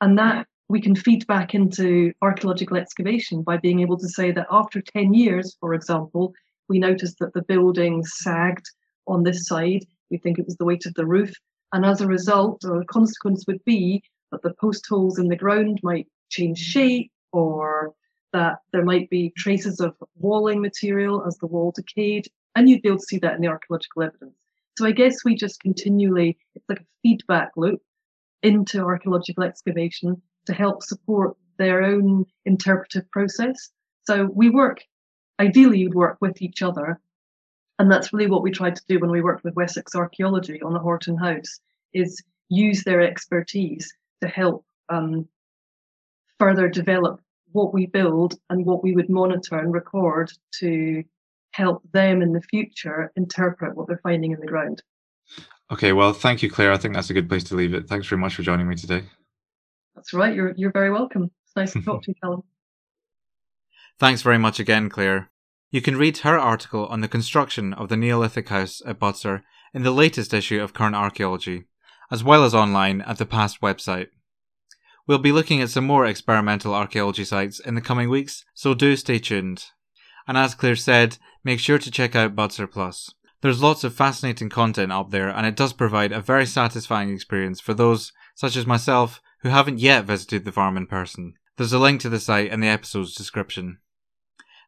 and 0.00 0.18
that 0.18 0.48
we 0.72 0.80
can 0.80 0.96
feed 0.96 1.26
back 1.26 1.54
into 1.54 2.14
archaeological 2.22 2.78
excavation 2.78 3.42
by 3.42 3.58
being 3.58 3.80
able 3.80 3.98
to 3.98 4.08
say 4.08 4.32
that 4.32 4.46
after 4.50 4.80
10 4.80 5.12
years, 5.12 5.54
for 5.60 5.74
example, 5.74 6.32
we 6.70 6.78
noticed 6.78 7.18
that 7.18 7.34
the 7.34 7.42
building 7.42 8.02
sagged 8.06 8.64
on 9.06 9.22
this 9.22 9.46
side. 9.46 9.84
We 10.10 10.16
think 10.16 10.38
it 10.38 10.46
was 10.46 10.56
the 10.56 10.64
weight 10.64 10.86
of 10.86 10.94
the 10.94 11.04
roof. 11.04 11.30
And 11.74 11.84
as 11.84 12.00
a 12.00 12.06
result, 12.06 12.64
or 12.64 12.80
a 12.80 12.86
consequence 12.86 13.44
would 13.46 13.62
be 13.66 14.02
that 14.30 14.40
the 14.40 14.54
post 14.54 14.86
holes 14.88 15.18
in 15.18 15.28
the 15.28 15.36
ground 15.36 15.78
might 15.82 16.06
change 16.30 16.58
shape 16.58 17.12
or 17.32 17.92
that 18.32 18.60
there 18.72 18.84
might 18.84 19.10
be 19.10 19.30
traces 19.36 19.78
of 19.78 19.94
walling 20.16 20.62
material 20.62 21.22
as 21.26 21.36
the 21.36 21.46
wall 21.46 21.74
decayed, 21.76 22.28
and 22.56 22.66
you'd 22.66 22.80
be 22.80 22.88
able 22.88 22.98
to 22.98 23.04
see 23.04 23.18
that 23.18 23.34
in 23.34 23.42
the 23.42 23.48
archaeological 23.48 24.04
evidence. 24.04 24.36
So 24.78 24.86
I 24.86 24.92
guess 24.92 25.22
we 25.22 25.34
just 25.34 25.60
continually, 25.60 26.38
it's 26.54 26.64
like 26.66 26.80
a 26.80 26.86
feedback 27.02 27.50
loop 27.58 27.82
into 28.42 28.80
archaeological 28.80 29.44
excavation 29.44 30.22
to 30.46 30.52
help 30.52 30.82
support 30.82 31.36
their 31.58 31.82
own 31.82 32.24
interpretive 32.44 33.10
process. 33.10 33.70
So 34.04 34.28
we 34.34 34.50
work, 34.50 34.80
ideally, 35.40 35.78
you'd 35.78 35.94
work 35.94 36.18
with 36.20 36.42
each 36.42 36.62
other. 36.62 37.00
And 37.78 37.90
that's 37.90 38.12
really 38.12 38.30
what 38.30 38.42
we 38.42 38.50
tried 38.50 38.76
to 38.76 38.82
do 38.88 38.98
when 38.98 39.10
we 39.10 39.22
worked 39.22 39.44
with 39.44 39.54
Wessex 39.54 39.94
Archaeology 39.94 40.60
on 40.62 40.72
the 40.72 40.78
Horton 40.78 41.16
House, 41.16 41.60
is 41.92 42.22
use 42.48 42.84
their 42.84 43.00
expertise 43.00 43.92
to 44.20 44.28
help 44.28 44.64
um, 44.88 45.26
further 46.38 46.68
develop 46.68 47.20
what 47.52 47.72
we 47.72 47.86
build 47.86 48.38
and 48.50 48.64
what 48.66 48.82
we 48.82 48.92
would 48.92 49.08
monitor 49.08 49.58
and 49.58 49.72
record 49.72 50.32
to 50.60 51.02
help 51.52 51.82
them 51.92 52.22
in 52.22 52.32
the 52.32 52.40
future 52.42 53.12
interpret 53.16 53.76
what 53.76 53.86
they're 53.86 54.00
finding 54.02 54.32
in 54.32 54.40
the 54.40 54.46
ground. 54.46 54.82
Okay, 55.70 55.92
well, 55.92 56.12
thank 56.12 56.42
you, 56.42 56.50
Claire. 56.50 56.72
I 56.72 56.76
think 56.76 56.94
that's 56.94 57.10
a 57.10 57.14
good 57.14 57.28
place 57.28 57.44
to 57.44 57.54
leave 57.54 57.74
it. 57.74 57.88
Thanks 57.88 58.06
very 58.06 58.20
much 58.20 58.34
for 58.34 58.42
joining 58.42 58.68
me 58.68 58.76
today. 58.76 59.04
That's 59.94 60.12
right. 60.12 60.34
You're 60.34 60.52
you're 60.56 60.72
very 60.72 60.90
welcome. 60.90 61.30
It's 61.44 61.56
nice 61.56 61.72
to 61.72 61.82
talk 61.82 62.02
to 62.04 62.10
you, 62.10 62.14
Calum. 62.22 62.42
Thanks 63.98 64.22
very 64.22 64.38
much 64.38 64.58
again, 64.58 64.88
Claire. 64.88 65.30
You 65.70 65.80
can 65.80 65.96
read 65.96 66.18
her 66.18 66.38
article 66.38 66.86
on 66.86 67.00
the 67.00 67.08
construction 67.08 67.72
of 67.72 67.88
the 67.88 67.96
Neolithic 67.96 68.48
house 68.48 68.82
at 68.86 68.98
Butser 68.98 69.42
in 69.72 69.82
the 69.82 69.90
latest 69.90 70.34
issue 70.34 70.60
of 70.60 70.74
Current 70.74 70.96
Archaeology, 70.96 71.64
as 72.10 72.22
well 72.22 72.44
as 72.44 72.54
online 72.54 73.00
at 73.02 73.18
the 73.18 73.26
past 73.26 73.60
website. 73.60 74.08
We'll 75.06 75.18
be 75.18 75.32
looking 75.32 75.60
at 75.60 75.70
some 75.70 75.86
more 75.86 76.06
experimental 76.06 76.74
archaeology 76.74 77.24
sites 77.24 77.58
in 77.58 77.74
the 77.74 77.80
coming 77.80 78.08
weeks, 78.08 78.44
so 78.54 78.74
do 78.74 78.96
stay 78.96 79.18
tuned. 79.18 79.64
And 80.28 80.36
as 80.36 80.54
Claire 80.54 80.76
said, 80.76 81.18
make 81.42 81.58
sure 81.58 81.78
to 81.78 81.90
check 81.90 82.14
out 82.14 82.36
Butser 82.36 82.70
Plus. 82.70 83.12
There's 83.40 83.62
lots 83.62 83.82
of 83.82 83.94
fascinating 83.94 84.48
content 84.48 84.92
up 84.92 85.10
there, 85.10 85.28
and 85.28 85.44
it 85.44 85.56
does 85.56 85.72
provide 85.72 86.12
a 86.12 86.20
very 86.20 86.46
satisfying 86.46 87.12
experience 87.12 87.60
for 87.60 87.74
those, 87.74 88.12
such 88.36 88.56
as 88.56 88.66
myself, 88.66 89.20
who 89.42 89.48
haven't 89.48 89.78
yet 89.78 90.04
visited 90.04 90.44
the 90.44 90.52
farm 90.52 90.76
in 90.76 90.86
person. 90.86 91.34
There's 91.56 91.72
a 91.72 91.78
link 91.78 92.00
to 92.00 92.08
the 92.08 92.20
site 92.20 92.50
in 92.50 92.60
the 92.60 92.68
episode's 92.68 93.14
description. 93.14 93.78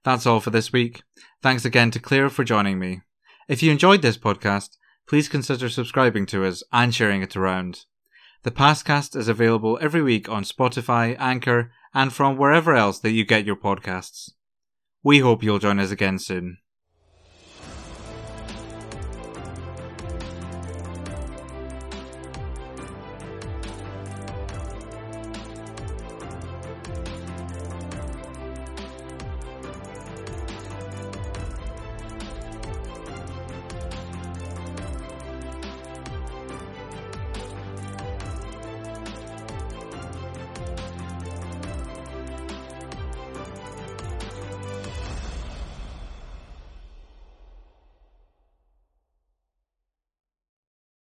That's 0.04 0.26
all 0.26 0.40
for 0.40 0.50
this 0.50 0.72
week. 0.72 1.02
Thanks 1.42 1.64
again 1.64 1.90
to 1.92 1.98
Claire 1.98 2.28
for 2.28 2.44
joining 2.44 2.78
me. 2.78 3.02
If 3.48 3.62
you 3.62 3.72
enjoyed 3.72 4.02
this 4.02 4.18
podcast, 4.18 4.76
please 5.08 5.28
consider 5.28 5.68
subscribing 5.68 6.26
to 6.26 6.44
us 6.44 6.62
and 6.72 6.94
sharing 6.94 7.22
it 7.22 7.36
around. 7.36 7.84
The 8.42 8.50
Pastcast 8.50 9.16
is 9.16 9.28
available 9.28 9.78
every 9.80 10.02
week 10.02 10.28
on 10.28 10.44
Spotify, 10.44 11.16
Anchor, 11.18 11.72
and 11.94 12.12
from 12.12 12.36
wherever 12.36 12.74
else 12.74 12.98
that 12.98 13.12
you 13.12 13.24
get 13.24 13.46
your 13.46 13.56
podcasts. 13.56 14.30
We 15.02 15.20
hope 15.20 15.42
you'll 15.42 15.58
join 15.58 15.78
us 15.78 15.90
again 15.90 16.18
soon. 16.18 16.58